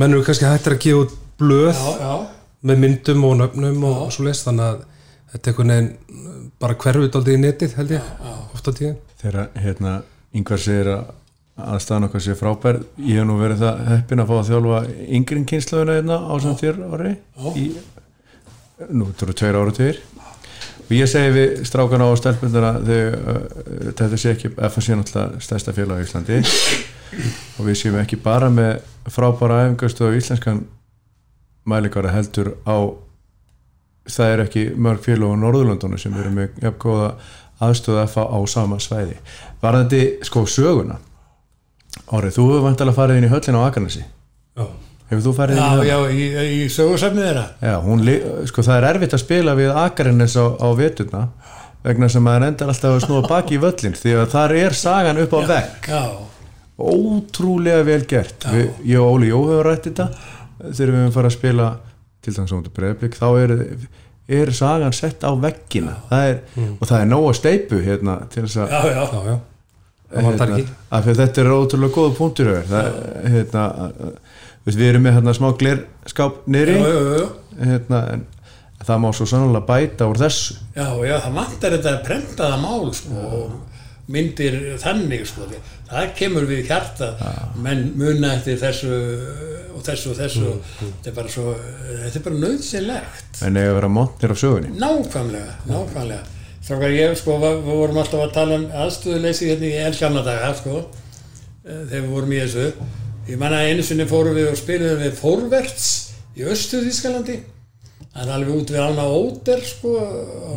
[0.00, 1.70] menn eru kannski hættir að gefa út blöð.
[1.76, 4.02] Já, já, með myndum og nöfnum og, Já.
[4.04, 4.82] og svo leist þannig að
[5.30, 8.34] þetta er einhvern veginn bara hverfið aldrei í netið held ég, já.
[8.56, 9.94] ofta tíðin þegar hérna
[10.36, 11.16] yngvar segir að
[11.60, 14.80] aðstæðan okkar sé frábær ég hef nú verið það heppin að fá að þjálfa
[15.18, 17.50] yngrin kynslaðuna hérna á sem þér ári Já.
[17.60, 17.66] í,
[18.96, 20.00] nú eru tveir ára tveir
[20.80, 25.44] og ég segi við strákana á stelpundana þegar uh, þetta sé ekki FNC er náttúrulega
[25.46, 26.40] stærsta félag á Íslandi
[27.58, 28.80] og við séum ekki bara með
[29.10, 30.64] frábæra æfingastöðu íslenskan
[31.68, 32.76] mælikara heldur á
[34.10, 37.10] það er ekki mörg félag á Norðurlandunum sem eru með jafn góða
[37.60, 39.18] aðstöðu FA á sama svæði.
[39.62, 40.96] Varðandi sko söguna
[42.10, 44.00] Árið, þú hefur vantilega farið inn í höllin á Akarnasi
[44.56, 44.64] Já,
[45.10, 45.84] hefur þú farið inn í já, hana?
[45.84, 46.26] já í,
[46.64, 47.44] í sögursafnið þeirra.
[47.66, 51.22] Já, hún, li- sko það er erfitt að spila við Akarnes á, á veturna
[51.84, 55.20] vegna sem maður endar alltaf að snúa baki í völlin því að þar er sagan
[55.22, 55.88] upp á vegg.
[55.90, 56.02] já,
[56.80, 58.46] ótrúlega vel gert.
[58.52, 60.06] Við, ég og Óli Jó hefur rætt þetta
[60.68, 61.68] þegar við höfum farið að spila
[62.20, 63.54] til dæmis á mútið breyðblik þá er,
[64.40, 65.94] er sagan sett á veggina.
[66.10, 66.42] Það er,
[66.76, 69.38] og það er nóg að steipu hérna til þess að já, já, já,
[70.10, 70.76] Það hérna, ekki.
[70.90, 72.86] af því að þetta er ótrúlega góða punktur það,
[73.30, 73.64] hérna,
[74.66, 75.48] við, við erum með hérna, smá
[76.82, 77.26] já, já.
[77.60, 78.24] hérna, en
[78.88, 80.56] það má svo sannlega bæta úr þessu.
[80.74, 83.69] Já, já, það vantar þetta prentaða mál sko, og
[84.10, 85.46] myndir þannig sko,
[85.90, 87.12] það kemur við hjarta.
[87.62, 88.90] Menn muna eftir þessu
[89.76, 90.52] og þessu og þessu.
[90.80, 91.54] Þetta er bara svo,
[91.88, 94.72] þetta er bara nöðsilegt en að vera montnir af sögunni?
[94.80, 96.24] Nákvæmlega, nákvæmlega.
[96.60, 100.50] Strákar, ég sko, var- við vorum alltaf að tala um aðstöðuleysi hérna í elgamla daga
[100.58, 100.74] sko,
[101.64, 102.66] eh, þegar við vorum í þessu.
[103.30, 105.88] Ég manna einu sinni fórum við og spiliðum við Fórverts
[106.36, 107.38] í Östu-Þískalandi
[108.10, 109.92] það er alveg út við ána Óder sko,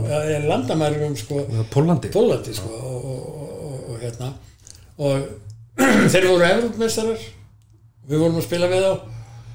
[0.09, 1.43] eða landamærum sko,
[1.73, 3.02] Pólandi Pólandi sko, og,
[4.97, 5.23] og
[6.13, 7.21] þeir voru Evrópmeistarar
[8.09, 8.93] við vorum að spila við þá.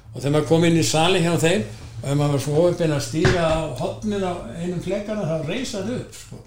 [0.08, 1.66] Og þegar maður kom inn í sali hjá þeim
[1.98, 4.32] og ef maður var svo uppinn að stíga á hotnin á
[4.62, 6.38] einum flekkana þá reysaði upp sko.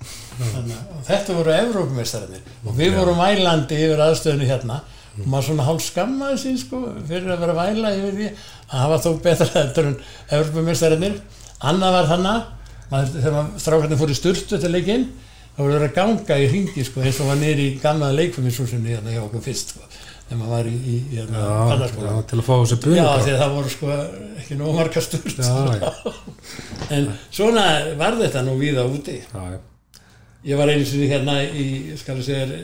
[0.42, 4.80] Þannig, að- og þetta voru Evrópmeistararnir og við vorum vælandi yfir aðstöðinu hérna.
[5.20, 9.00] Og maður svona hálf skammaði sín sko, fyrir að vera væla yfir því að hafa
[9.04, 9.98] þó betra þetta en
[10.40, 11.18] Evrópmeistararnir
[11.68, 12.46] annað var þannig
[12.92, 15.04] maður, þegar maður strákarnir fór í sturtu til leikinn
[15.56, 19.16] það voru að ganga í ringi sko eins og var nýri í gamla leikfuminsúsinni hérna
[19.16, 19.88] hjá okkur fyrst sko
[20.32, 22.14] þegar maður var í, í hérna já, fallaskóla.
[22.30, 23.96] til að fá þessi Já, buni því að það voru sko
[24.42, 26.14] ekki nóg marga sturt Já, já.
[26.96, 27.66] en svona
[28.00, 29.60] var þetta nú víða úti já, já.
[30.48, 31.66] ég var einu sinni hérna í,
[32.00, 32.62] skal ég segja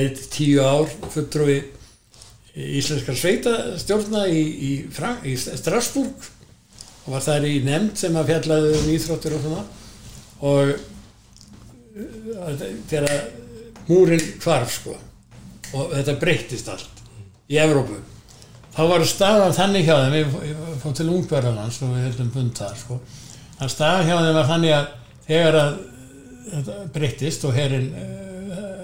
[0.00, 1.60] eitt tíu ár fulltrúi
[2.56, 4.72] íslenskar sveitastjórna í, í,
[5.28, 6.32] í Strasbourg
[7.06, 9.66] og var þar í nefnd sem að fjallaði um íþróttir og svona
[10.46, 10.72] og
[11.96, 13.08] þegar
[13.86, 14.96] múrin hvarf sko
[15.76, 17.02] og þetta breyttist allt
[17.50, 17.98] í Evrópu.
[18.76, 22.76] Þá var staðan þannig hjá þeim við fórum til Ungverðarlands og við heldum bund þar
[22.80, 22.98] sko
[23.56, 24.88] að staðan hjá þeim var þannig að
[25.26, 25.76] þegar að
[26.50, 28.82] þetta breyttist og herinn uh,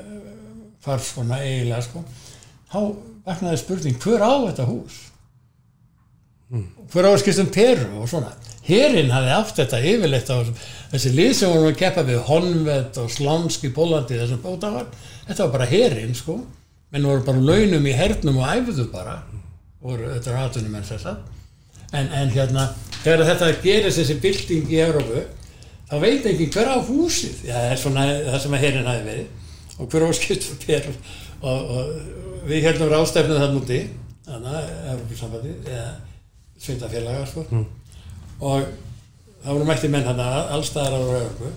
[0.82, 2.04] farf svona eiginlega sko
[2.72, 2.78] þá
[3.26, 4.96] vaknaði spurning hver á þetta hús?
[6.92, 8.32] Hver á að skipta um peru og svona
[8.66, 10.38] herinn hafði haft þetta yfirleitt á
[10.92, 14.88] þessi lið sem voru að keppa við Honved og Slansk í Pólandi þessum bóta var
[15.26, 16.38] þetta var bara herinn sko.
[16.92, 19.22] Menn voru bara launum í hernum og æfðu bara
[19.82, 22.68] voru er aðtunum en þess að en, hérna
[23.02, 25.24] þegar þetta gerist þessi bylting í Evrópu
[25.90, 27.42] þá veit ekki hver á húsið.
[27.48, 29.26] Já, það er svona það sem að herinn hafi verið.
[29.80, 30.86] Og hver á skipt fyrir per
[31.42, 33.78] og, og við heldum rástefnum það núti
[34.26, 35.86] þannig að Evrópusambandi eða
[36.62, 37.46] sveitafélaga sko
[38.42, 38.64] og
[39.42, 41.52] það voru mætti menn hann allstaðar á Evrópu.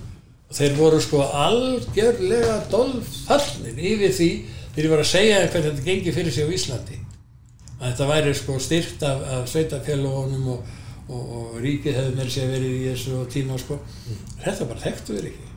[0.46, 4.30] Og þeir voru sko algjörlega dolfallnir yfir því
[4.76, 7.00] þeir voru að segja hvernig þetta gengi fyrir sig á Íslandi.
[7.76, 10.72] Að þetta væri sko styrt af, af sveitafélagunum og,
[11.10, 13.80] og, og ríkið hefði mér sé verið í þessu tíma sko.
[14.44, 15.52] Þetta bara þekktu þeir ekki.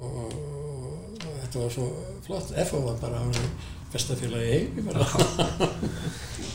[0.00, 1.90] Og, og, þetta var svo
[2.26, 2.54] flott.
[2.70, 5.06] FO var bara orðið besta félagi í heimi bara.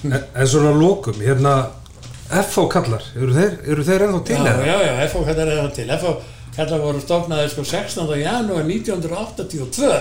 [0.01, 1.53] En, en svona lókum, hérna
[2.31, 5.73] FH kallar, eru þeir, eru þeir ennþá til já, já, já, FO kallar er það
[5.75, 6.13] til FO
[6.55, 8.13] kallar voru stofnaði sko 16.
[8.21, 9.91] janúar 1982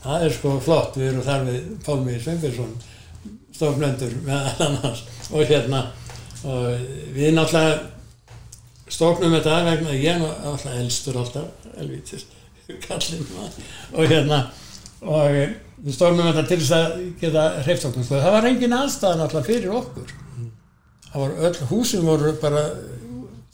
[0.00, 2.74] það er sko flott, við erum þar við Pálmi Sveinbjörnsson
[3.60, 5.82] stofnendur með annars og hérna
[6.48, 6.70] og
[7.12, 7.74] við náttúrulega
[8.90, 12.24] stofnum þetta vegna ég er náttúrulega elstur alltaf elvítis
[12.86, 13.60] kallinn maður.
[13.92, 14.40] og hérna
[15.00, 15.36] og
[15.84, 18.24] við stofnum þetta til þess að geta hreiftoknum sko.
[18.24, 20.16] það var engin aðstæða náttúrulega fyrir okkur
[21.12, 22.64] það var öll húsin voru bara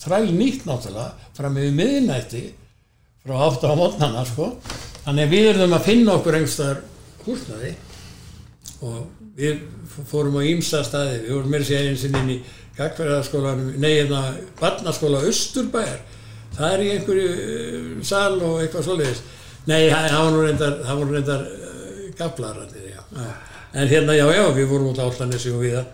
[0.03, 2.43] þræl nýtt náttúrulega fram yfir miðnætti
[3.25, 4.53] frá 8 á mótnana sko.
[5.05, 6.83] þannig að við erum að finna okkur einhverstaðar
[7.27, 7.73] húsnaði
[8.87, 8.99] og
[9.37, 9.65] við
[10.11, 12.39] fórum á ímsa staði við vorum meira sér eins og inn í
[12.77, 14.23] gagverðarskólanum, nei, hérna
[14.61, 16.03] barnaskóla Östurbæjar
[16.57, 19.23] það er í einhverju uh, sal og eitthvað svoleiðis
[19.67, 21.47] nei, það það reyndar, það voru reyndar
[22.17, 23.03] gaflararnir, já.
[23.17, 23.31] já
[23.77, 25.89] en hérna, já, já, við vorum út á Allanesi og viðar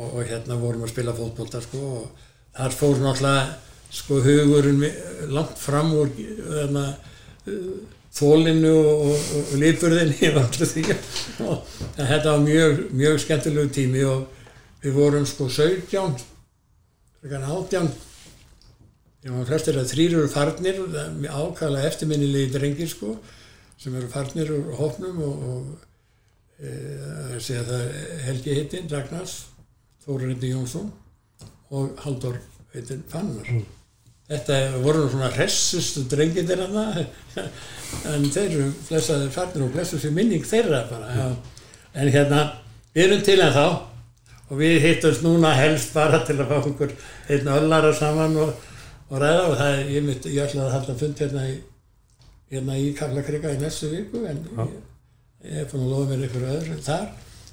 [0.00, 2.26] og, og hérna vorum að spila fótbolta sko og
[2.56, 3.46] þar fór náttúrulega
[4.00, 4.84] sko hugurinn
[5.34, 6.84] langt fram úr þarna
[8.14, 10.84] þólinu og, og, lífburðinni og allir því.
[11.46, 14.26] Og þetta var mjög, mjög skemmtilegu tími og
[14.82, 16.16] við vorum sko 17
[17.20, 17.90] frekar en 18
[19.26, 23.18] ég var flestir að þrýr eru farnir ákvæðlega eftirminnilegi drengir sko
[23.80, 26.72] sem eru farnir úr hópnum og, og e,
[27.44, 27.92] það er
[28.24, 29.49] Helgi heitinn, Ragnars
[30.10, 30.88] Þóra Rindi Jónsson
[31.70, 32.40] og Halldór
[32.72, 33.46] heitinn Fannar.
[34.30, 37.04] Þetta voru svona hressustu drengir hana
[38.10, 41.28] en þeir eru flestaði farnir og blessu sér minning þeirra bara já.
[41.94, 42.42] en hérna
[42.94, 46.98] við erum til en þá og við hittumst núna helst bara til að fá okkur
[47.30, 48.52] einn öllara saman og,
[49.10, 51.56] og ræða og það er, ég, mynd, ég ætlaði að halda fund hérna í,
[52.50, 54.78] hérna í Kaflakrika í næstu viku en ég,
[55.46, 57.10] ég er búin að lofa mér ykkur öðru þar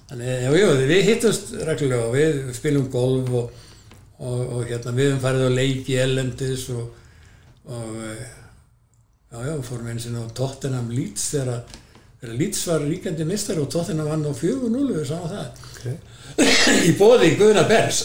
[0.10, 3.66] þannig, já, já, við hittumst reglulega og við spilum golf og,
[4.20, 6.88] og, og hérna, við höfum farið á leiki ellendis og,
[7.68, 8.24] og eh,
[9.32, 11.64] já, já, fórum einu sinni á Tottenham Leeds þegar
[12.28, 15.66] Leeds var ríkandi mistar og Tottenham vann á 4-0 við sáum það.
[15.76, 15.98] Okay.
[16.90, 18.04] í bóði Guðna Bers.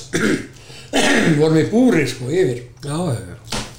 [1.40, 2.66] Vorum við búri sko yfir.
[2.84, 2.98] Já,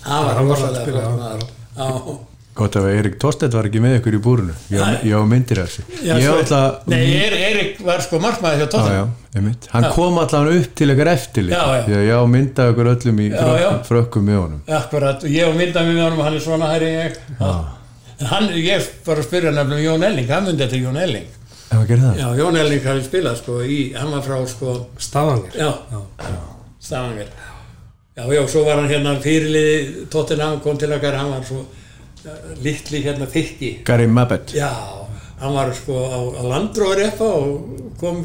[0.01, 2.59] það var rosalega já.
[2.59, 5.09] já, Gott að Erik Torstedt var ekki með ykkur í búrunu ég á- Nei.
[5.09, 6.99] ég á myndir af þessu já, ég svo- alltaf nei,
[7.49, 9.67] Erik var sko markmaður hjá já, já, einmitt.
[9.71, 9.89] hann Já.
[9.95, 11.83] kom allavega upp til ykkur eftirlit Já, já.
[11.87, 13.71] því að ég á mynda ykkur öllum í Já, já.
[13.83, 16.91] frökkum, með honum akkurat, og ég og mynda mig með honum hann er svona hæri
[16.93, 17.17] ég
[18.19, 21.27] en hann, ég var að spyrja nefnilega um Jón Elling hann myndi þetta Jón Elling
[21.73, 25.51] já, Jón Elling hafi spilað sko í, hann var frá sko Stafangir.
[25.57, 25.73] já,
[26.79, 27.27] Stavanger
[28.15, 31.65] já, já, svo var hann hérna fyrirliði Tottenham kom til okkar, hann var svo
[32.63, 33.71] litli hérna þykki.
[33.87, 34.71] Gary Mabbett Já,
[35.41, 38.21] hann var sko á, á landróður effa og kom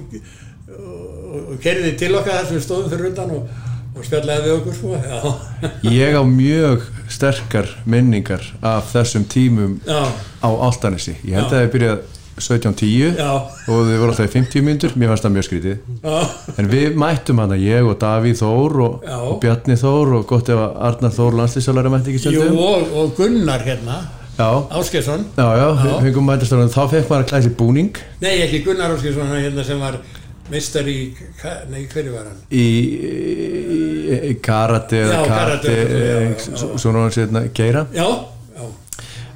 [0.68, 3.48] og, og kerði til okkar þar sem stóðum fyrir undan og,
[3.96, 5.32] og spjallaði við okkur sko já,
[6.04, 10.02] ég á mjög sterkar minningar af þessum tímum já,
[10.44, 12.06] á Altanesi ég held að það byrjað
[12.44, 13.30] 17.10 já,
[13.68, 14.94] og þið voru alltaf í 50 mínútur.
[14.98, 15.80] Mér fannst það mjög skrítið.
[16.04, 16.18] Já,
[16.62, 20.62] en við mættum hana, ég og Davíð Þór og, og Bjarni Þór og gott ef
[20.62, 23.98] að Arnar Þór landslýsalari mætti ekki jú stundum og, og Gunnar hérna.
[24.38, 27.96] Áskesson, þá fekk maður að klæða sér búning.
[28.22, 29.98] Nei ekki Gunnar Áskesson hann hérna sem var
[30.48, 31.10] meistar í
[31.72, 32.38] nei hverju var hann?
[32.54, 32.66] Í,
[33.02, 35.74] í, í karate eða karate,
[36.46, 37.82] svo- svona hann sérna geira.
[37.92, 38.06] Já,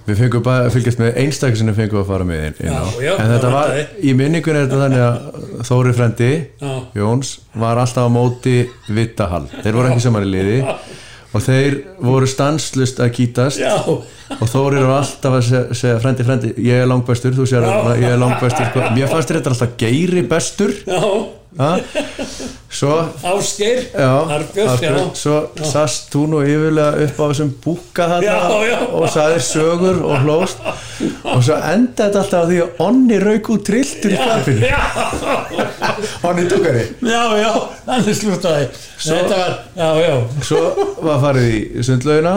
[0.06, 2.86] við fengum bara að fylgjast með einstakir sem fengum að fara með inn, á.
[3.14, 6.30] En þetta var, í minningun er þetta þannig að Þóri frendi.
[6.98, 8.56] Jóns var alltaf á móti
[8.90, 10.58] Vittahall, þeir voru ekki saman í liði.
[11.32, 13.62] Og þeir voru stanslust að kýtast.
[13.62, 17.64] Já, og Þórir var alltaf að segja, segja frendi, frendi, ég er langbæstur þú sér
[17.64, 18.90] að ég er langbæstur sko.
[18.98, 20.74] mér fannst þetta alltaf geiri bestur.
[20.84, 21.40] Já
[22.72, 22.94] svo
[23.92, 28.36] Já, Arbjörn, svo sast þú nú yfirlega upp á þessum búka já.
[28.88, 30.62] og sagðir sögur og hlóst.
[31.28, 34.70] Og svo endaði þetta alltaf því að Onni rauk út trilltur í klappinu
[36.28, 37.50] Onni Dugari Já, já,
[37.84, 38.70] þannig slútaði.
[39.02, 40.14] Þetta var, já, já.
[40.46, 40.62] svo
[41.02, 42.34] var farið í sundlaugina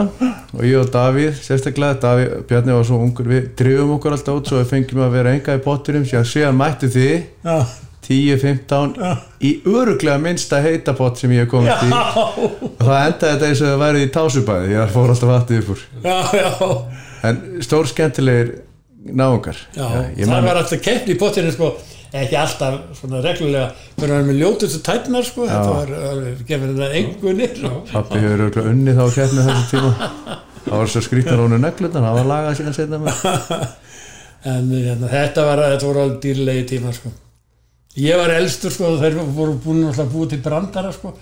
[0.56, 4.50] og ég og Davíð, sérstaklega Davíð, Bjarni var svo ungur, við drifum okkur alltaf út
[4.50, 7.14] svo við fengjum að vera enga í síðan, síðan mættu þið.
[7.46, 7.58] Já,
[8.06, 8.92] 10-15
[9.42, 11.90] í öruglega minnsta heitapott sem ég hef komist í.
[11.90, 15.32] Og það endaði þetta eins og það værið í tásubæði því að það fór alltaf
[15.32, 16.48] vatnið upp úr já, já.
[17.26, 18.52] En stór skemmtilegir
[19.16, 19.58] náungar.
[19.76, 19.86] Já,
[20.16, 21.72] ég það var alltaf keppni í potinu sko.
[22.16, 25.48] Ekki alltaf svona reglulega fyrir að hann með ljótustu tætnar sko.
[25.50, 27.56] Þetta var, alveg- gefur þetta engunir
[27.90, 29.90] pappi hefur öruglega unnið þá keppni þessu tíma.
[30.66, 33.26] Það var svo skrýtnar hónu neglunar það var lagað síðan setna með.
[34.46, 37.10] En hérna, þetta var þetta voru alveg dýrlegi tíma sko
[38.02, 41.14] ég var elstur sko og þeir voru búin að búið til brandara sko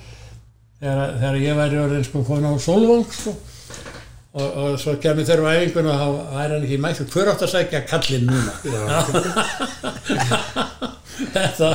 [0.81, 3.35] þegar, þegar ég væri orðin sko komin á Solvang sko.
[4.35, 7.45] Og, og svo kemur þeir á æfingun og þá væri hann ekki mætt hver átt
[7.47, 8.53] að sækja kallinn núna?
[11.35, 11.68] Þetta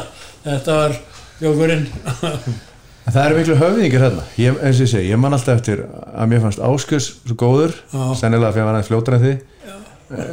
[0.44, 0.98] þetta var
[1.42, 1.86] jókurinn
[3.10, 6.32] það eru miklu höfðingir hérna ég, eins og ég segi, ég man alltaf eftir að
[6.32, 8.04] mér fannst Áskus svo góður Já.
[8.22, 8.82] sennilega fyrir að hann
[9.24, 9.34] því
[9.70, 9.89] Eh,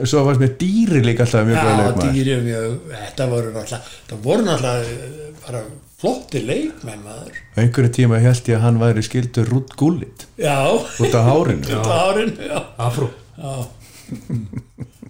[0.09, 3.81] svo fannst mér dýri líka alltaf mjög góð Já, leikmaður dýri mjög, þetta voru náttúrulega,
[4.11, 5.63] það voru náttúrulega eh, bara
[5.97, 7.37] flotti leikmenn maður.
[7.53, 11.65] Á einhverju tíma held ég að hann væri skildur rút gúlit Já, út af hárinu
[11.79, 12.59] út á árin, já,
[12.89, 13.53] Afró já,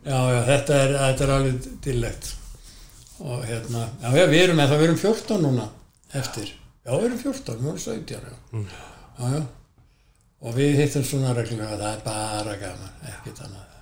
[0.07, 2.33] já, já, þetta er, þetta er alveg dillegt.
[3.23, 5.69] Og hérna, já, já, við erum, eða við erum 14 núna
[6.21, 6.51] eftir.
[6.85, 8.65] Já, við erum 14, við erum 17, já.
[9.17, 9.45] Já, já.
[10.47, 13.76] Og við hittum svona reglulega, það er bara gaman, ekkert annað.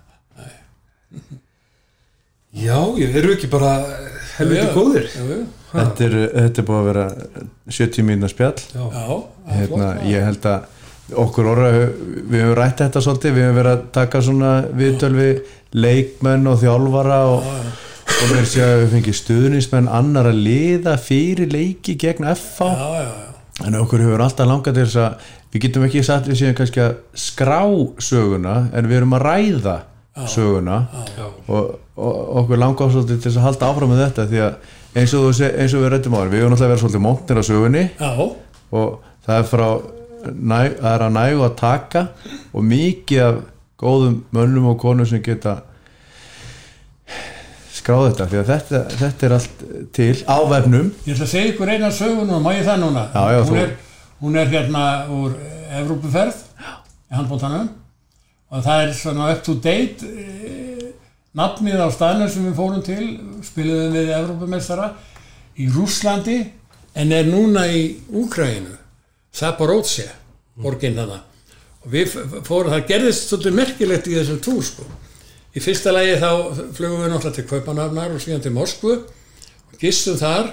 [2.54, 3.72] Já, ég eru ekki bara
[4.36, 5.08] helviti Já, góðir.
[5.10, 5.40] Já, já,
[5.74, 7.06] þetta er, þetta er búið að vera
[7.80, 8.54] 70 mínuna spjall.
[8.74, 8.84] Já,
[9.50, 10.70] hérna, flott, ég held að
[11.24, 11.70] okkur orða,
[12.30, 15.40] við höfum rætt þetta svolítið, við höfum verið að taka svona viðtöl við
[15.74, 17.48] leikmenn og þjálfara og,
[18.14, 22.86] og við séum að við fengið stuðnismenn annar að liða fyrir leiki gegn FH Já,
[22.94, 23.66] já, já.
[23.66, 26.84] en okkur hefur alltaf langað til þess að við getum ekki sagt við séum kannski
[26.86, 26.94] að
[27.26, 27.60] skrá
[28.02, 29.76] söguna en við erum að ræða
[30.14, 30.86] söguna.
[31.48, 35.26] Og, og okkur langar svolítið til að halda áfram með þetta því að eins og,
[35.34, 37.84] seg, eins og við rættum á við höfum náttúrulega verið svolítið móknir á sögunni.
[37.98, 38.10] Já,
[38.74, 38.96] og
[39.26, 39.68] það er frá
[40.24, 42.04] næg, það er að nægu að taka
[42.54, 43.40] og mikið af
[43.84, 45.58] góðum mönnum og konum sem geta
[47.74, 49.64] skráð þetta því að þetta, þetta er allt
[49.96, 50.92] til á vefnum.
[51.04, 53.06] Ég ætla að segja ykkur eina sögu núna, má ég það núna?
[53.12, 53.74] Já, já, hún, er,
[54.22, 55.34] hún er hérna úr
[55.74, 56.44] Evrópuferð
[57.10, 57.72] í handbóltanum
[58.54, 60.92] og það er svona up to date e,
[61.34, 63.06] nafnið á staðnum sem við fórum til
[63.42, 64.92] spiliðum við Evrópumestara
[65.58, 66.38] í Rúslandi
[66.94, 68.76] en er núna í Úkraínu
[69.34, 70.12] Zaporótsja
[70.62, 71.24] borginn hana
[71.84, 72.12] og við
[72.46, 74.84] fórum, það gerðist svolítið merkilegt í þessum túr sko.
[75.54, 76.30] Í fyrsta lagi þá
[76.74, 80.48] flugum við náttúrulega til Kaupanafnar og síðan til Moskvu og gistum þar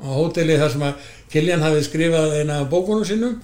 [0.00, 3.34] á hóteli þar sem að Kiljan hafi skrifað eina bókunum sínum.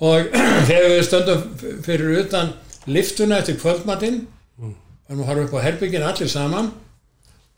[0.00, 0.28] Og
[0.68, 1.46] þegar við stöndum
[1.86, 2.52] fyrir utan
[2.86, 4.22] liftuna eftir kvöldmatinn
[5.10, 6.70] varum að fara upp á herbyggin allir saman.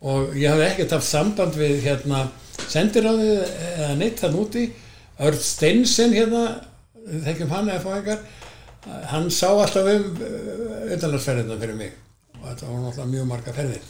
[0.02, 2.24] Og ég hafði ekkert haft samband við hérna
[2.68, 3.42] sendiráðið
[3.76, 4.64] eða neitt þann úti.
[5.22, 6.46] Örd Steinsen hérna
[7.26, 8.22] þekkjum hann eða fáingar
[9.12, 10.16] hann sá alltaf um
[10.90, 11.92] utanlandsferðina fyrir mig.
[12.40, 13.84] Og þetta var náttúrulega mjög marga ferðir.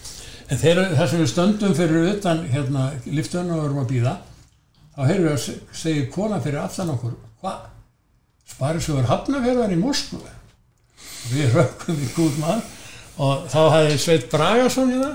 [0.53, 4.17] En þegar þar sem við stöndum fyrir utan hérna liftunum og erum að býða
[4.93, 7.63] þá heyrðum við að se- segja kona fyrir aftan okkur hvað?
[8.53, 10.19] Sparisjóður Hafnafjörðar í Moskvu?
[10.21, 10.42] og
[11.31, 12.65] við rökkum í gút maður
[13.23, 15.13] og þá hafði Sveit Bragason hérna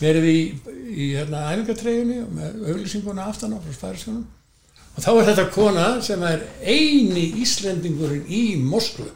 [0.00, 0.40] verið í,
[0.88, 4.26] í hérna æfingatreyjunni og með auglýsinguna aftan á frá Sparisjónum
[4.96, 9.06] og þá er þetta kona sem er eini Íslendingurinn í Moskvu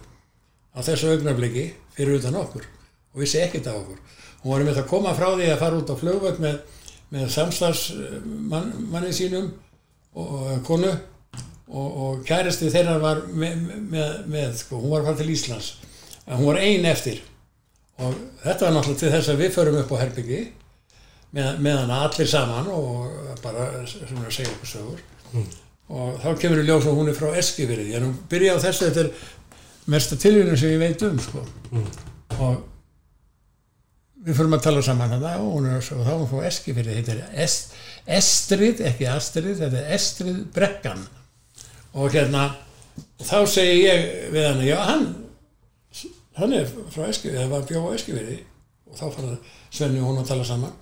[0.76, 2.66] á þessu augnabliki fyrir utan okkur
[3.12, 3.98] og vissi ekkert af okkur.
[4.42, 6.60] Hún var með að koma frá því að fara út á flugvöld með,
[7.12, 9.50] með samstagsmanni man, sínum
[10.14, 10.92] og, konu.
[11.72, 15.68] Og, og kærasti þeirra var með, með, með sko, hún var að fara til Íslands
[16.26, 17.22] en hún var ein eftir
[18.02, 20.40] og þetta var náttúrulega til þess að við förum upp á Herbyggi
[21.36, 25.46] með, meðan allir saman og bara sem að segja okkur sögur mm.
[25.98, 28.88] og þá kemur við ljós og hún er frá Eskifyrði en hún byrja á þessu
[28.88, 29.14] þetta er
[29.92, 31.46] mesta tilvíðinu sem ég veit um sko.
[31.72, 31.88] mm.
[32.38, 32.60] og
[34.22, 37.00] við förum að tala saman hana, og hún er og þá er hún frá Eskifyrði
[37.00, 37.74] þetta er est,
[38.06, 41.02] Estrid, ekki Astrid þetta er Estrid Brekkan
[41.92, 42.50] og hérna
[43.22, 45.06] þá segi ég við hann já hann
[46.38, 48.38] hann er frá Eskifyrði, það var bjóð á Eskifyrði
[48.92, 49.34] og þá fara
[49.72, 50.72] Svenni og hún að tala saman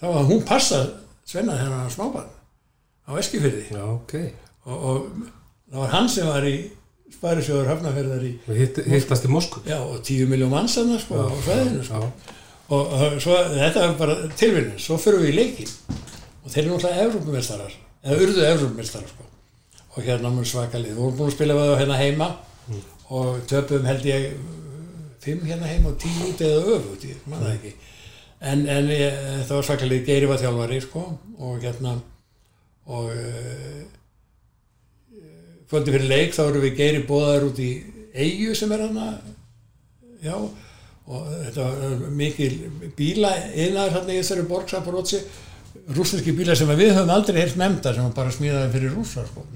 [0.00, 0.86] þá var hún passað
[1.28, 2.30] Svenna hann var smábarn
[3.08, 4.14] á Eskifyrði Já, ok.
[4.66, 5.10] og, og
[5.72, 6.56] það var hann sem var í
[7.12, 8.30] Sparisjóður Hafnarferðar í
[8.88, 9.60] hittast í Moskvu.
[9.68, 11.98] já, og tíu miljón manns þarna sko, á sveðinu sko.
[12.72, 15.74] Og, og svo, þetta er bara tilvinni svo fyrir við í leikin
[16.42, 19.26] og þeir eru náttúrulega Evrópumestarar eða urðu Evrópumestarar sko.
[19.92, 22.28] og hérna mjög svakalið, við vorum búin að spila við þá hérna heima
[23.12, 24.30] og töpum held ég
[25.22, 27.74] fimm hérna heima og tíu út eða öfut, ég manna ekki.
[28.42, 31.04] En, en ég, það var svakalið Geiri var þjálfari sko
[31.38, 31.94] og hérna
[32.90, 33.82] og uh,
[35.70, 37.70] kvöldi fyrir leik þá eru við Geiri bóðar út í
[38.12, 39.12] Eyju sem er hana
[40.22, 42.50] já og þetta var mikil
[42.98, 45.22] bíla innar hérna í þessari borg Saporótsi
[45.94, 49.46] rúsneski bíla sem við höfum aldrei heilt nefnda sem bara smíðaði fyrir rússar sko.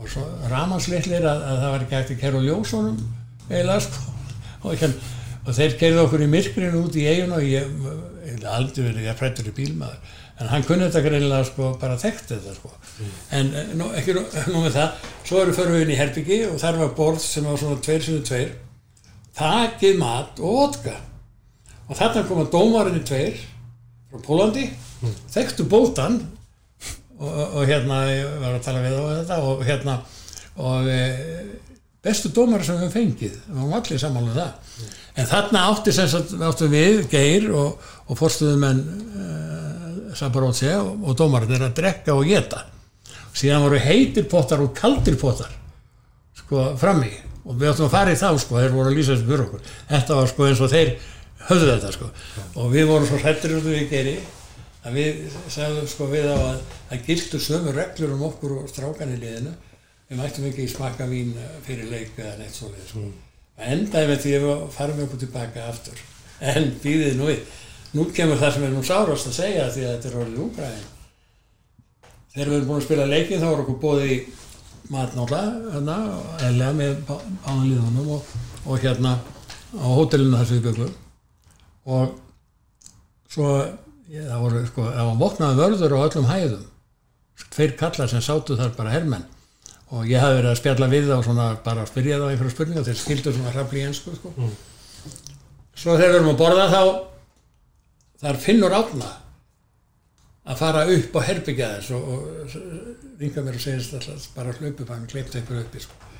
[0.00, 3.02] og svo ramansleitlir að, að það var ekki að kæra ljósónum
[3.48, 4.19] eiginlega sko
[4.62, 5.12] og, hérna,
[5.44, 7.76] og þeir keirðu okkur í myrkrinu út í eigin og ég,
[8.26, 12.30] hef aldrei verið ég frættur í bílmaður en hann kunni þetta greinilega sko bara þekkt
[12.32, 12.70] þetta sko.
[13.36, 14.22] En eh, nú, ekki nú,
[14.54, 15.08] nú með það.
[15.28, 18.06] Svo eru fyrir við inn í Herbyggi og þar var borð sem var svona tveir
[18.06, 18.54] sinni tveir.
[19.36, 20.94] Takið mat og vodka.
[21.90, 23.36] Og þarna koma dómarinni tveir
[24.10, 24.64] frá Pólandi
[25.30, 26.18] þekktu bótan
[27.18, 29.96] og, og, og hérna ég var að tala við á þetta og hérna
[30.60, 31.00] og e,
[32.04, 34.90] bestu dómar sem við fengið við varum allir samanlega það.
[35.20, 38.82] En þarna átti sagt áttu við Geir og, og fórstuðum en
[39.20, 42.64] uh, Sabarótsi og, og dómarinn er að drekka og geta
[43.36, 45.52] síðan voru heitir pottar og kaldir pottar
[46.40, 47.12] sko frammi.
[47.46, 49.62] Og við áttum að fara í þá sko, þeir voru að lýsa þessu fyrir okkur.
[49.88, 50.90] Þetta var sko eins og þeir
[51.48, 52.10] höfðu þetta sko.
[52.60, 54.16] Og við vorum svo hrættir út við geri
[54.84, 56.60] að við sagðum sko við á að
[56.90, 59.54] það gildur sömu reglur um okkur og strákan í liðinu
[60.10, 61.34] við mættum ekki smakka vín
[61.66, 63.02] fyrir leik eða neitt svo við sko.
[63.60, 65.98] endaði með því að við farum okkur tilbaka aftur.
[66.40, 67.44] En býðið nú við.
[67.94, 70.88] Nú kemur það sem er nú sárast að segja því að þetta er orðið úgræðin
[72.30, 74.18] þegar við erum búin að spila leikin þá er okkur bóðið í
[74.90, 75.96] mat náttúrulega hérna,
[76.46, 77.12] eðlega með
[77.50, 78.34] ánliðunum og,
[78.66, 79.16] og hérna
[79.74, 80.92] á hótelinu þar sem við byggum
[81.90, 82.14] og
[83.30, 83.48] svo
[84.10, 86.64] ég, það voru sko, það var vopnaði vörður á öllum hæðum.
[87.50, 89.26] Tveir kallar sem sátu þar bara hermenn
[89.90, 92.84] og ég hafði verið að spjalla við þá svona bara að spyrja þá einhverja spurninga
[92.86, 94.30] þeir skildur svona hrafli í ennsku sko.
[95.74, 96.82] svo þegar við erum að borða þá
[98.22, 99.10] þar finnur átna
[100.50, 102.54] að fara upp á herbyggja þess og, og
[103.20, 106.10] ringa mér og segist alltaf bara hlaupu hann kleipt eitthvað uppi sko.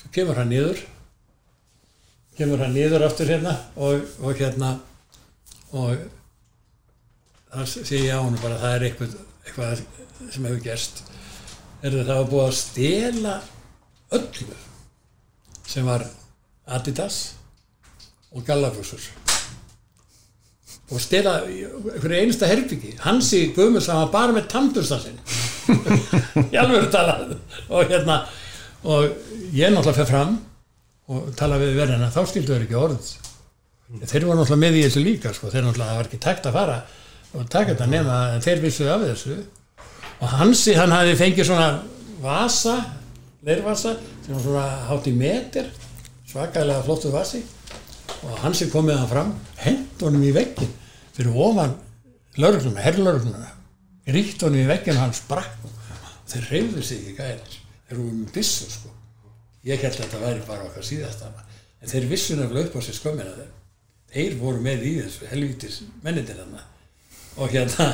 [0.00, 0.80] svo kemur hann niður
[2.38, 4.78] kemur hann niður aftur hérna og, og hérna
[5.76, 6.08] og
[7.52, 9.84] það sé ég á hann bara það er eitthvað, eitthvað
[10.32, 11.04] sem hefur gerst
[11.84, 13.34] er það var búið að stela
[14.16, 14.56] öllu
[15.68, 16.06] sem var
[16.76, 17.18] Adidas
[18.32, 19.10] og Gallafussur
[20.92, 22.92] og stela fyrir einsta herbyggi.
[23.00, 25.20] Hansi Guðmunds hann var bara með tannburstasinn
[26.52, 27.36] ég alveg talað.
[27.72, 28.18] Og hérna
[28.84, 29.06] og
[29.56, 30.34] ég náttúrulega fyrir fram
[31.08, 32.10] og tala við verðina.
[32.12, 33.10] Þá skildu þeir ekki orð.
[34.04, 35.52] Þeir voru náttúrulega með í þessu líka sko.
[35.52, 36.78] þeir náttúrulega var ekki tækt að fara
[37.34, 39.38] og taka þetta nema þeir vissuði af þessu
[40.20, 41.68] og Hansi hann hafi fengið svona
[42.22, 42.76] vasa
[43.44, 45.70] leirvasa sem var svona hátt í meter
[46.28, 47.42] svakalega flottu vasi.
[48.24, 49.32] Og Hansi kom með hann fram
[49.64, 50.70] hend honum í veggin
[51.14, 51.74] fyrir ofan
[52.40, 53.50] laurugluna, herrlaurugluna
[54.14, 55.68] ríkt honum í veggin og hann sprakk
[56.30, 57.58] þeir reyður sig ekki gæðir.
[57.84, 58.92] Þeir eru um bissu sko.
[59.64, 62.96] Ég held að þetta væri bara okkar síðast en þeir vissu nefnilega upp á sér
[62.96, 63.48] skömmina
[64.14, 66.56] þeir voru með í þessu helvítis mennindir hann
[67.38, 67.86] og hérna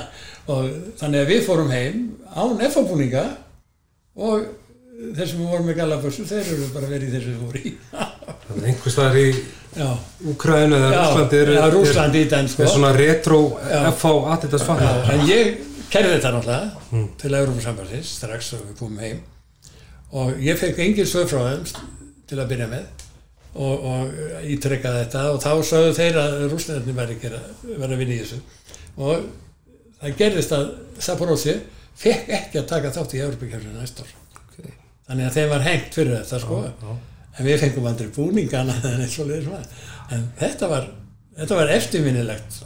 [0.51, 0.67] og
[1.01, 2.01] þannig að við fórum heim
[2.35, 3.25] án F-búninga
[4.21, 4.49] og
[5.17, 7.75] þeir sem voru með galabössu þeir eru bara verið í þessu fóri
[8.51, 9.29] Þannig einhvers staðar í
[10.31, 13.39] Úkræðinu eða Rúslandi er, í den sko er svona retro.
[13.95, 15.53] FH Adidas fann en ég
[15.93, 17.05] kerði þetta náttúrulega Mm.
[17.23, 19.19] til Európa-sambansins strax og við komum heim.
[20.11, 21.69] Og ég fekk engin svör frá þeim
[22.27, 23.05] til að byrja með
[23.55, 27.37] og, og ítrekka þetta og þá sögðu þeir að rúsnarnir væri að,
[27.87, 28.41] að vinna í þessu
[29.01, 29.28] og
[30.01, 30.66] það gerðist að
[31.01, 31.56] Saporósi
[32.01, 34.10] fekk ekki að taka þátt í Európa-kjörnum næst ár.
[34.40, 34.72] Okay.
[35.09, 36.60] þannig að þeim var hengt fyrir þetta sko.
[36.64, 36.97] Já, já.
[37.36, 38.77] en við fengum aldrei búningana
[40.14, 40.90] en, þetta var
[41.39, 42.60] þetta var eftirminnilegt.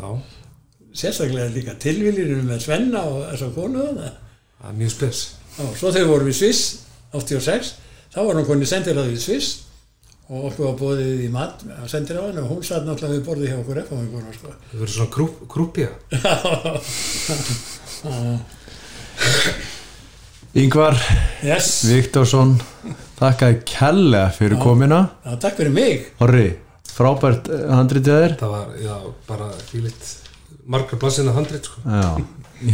[0.94, 5.24] Sérstaklega líka tilviljur með Svenna og þess að konu það er mjög spes.
[5.62, 6.64] Og svo þegar við vorum í Sviss
[7.14, 7.74] 86,
[8.14, 9.63] þá var hún konið sendiráð í Sviss
[10.30, 13.58] og okkur var bóðið í mat á sendiráðinu og hún satt náttúrulega við borðið hjá
[13.60, 14.48] okkur F-fáinguna sko.
[14.70, 15.88] það verður svona grúp, grúpja
[20.54, 20.94] Yngvar
[21.50, 22.56] yes, Viktorsson
[23.18, 26.06] þakkaði kella fyrir komina Já, takk fyrir mig.
[26.20, 26.46] Horri,
[26.94, 28.36] frábært eh, handritið þér.
[28.40, 28.94] Það var, já,
[29.28, 30.04] bara fílitt
[30.70, 31.82] margar blassina handrit sko.
[31.84, 32.14] Já,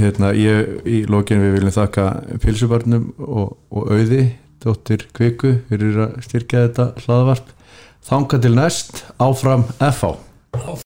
[0.01, 2.07] hérna ég í lokinu við viljum þakka
[2.45, 4.23] pilsubarnum og, og auði
[4.65, 7.55] dóttir Kviku fyrir að styrkja þetta hlaðvarp.
[8.11, 10.17] Þanga til næst áfram FH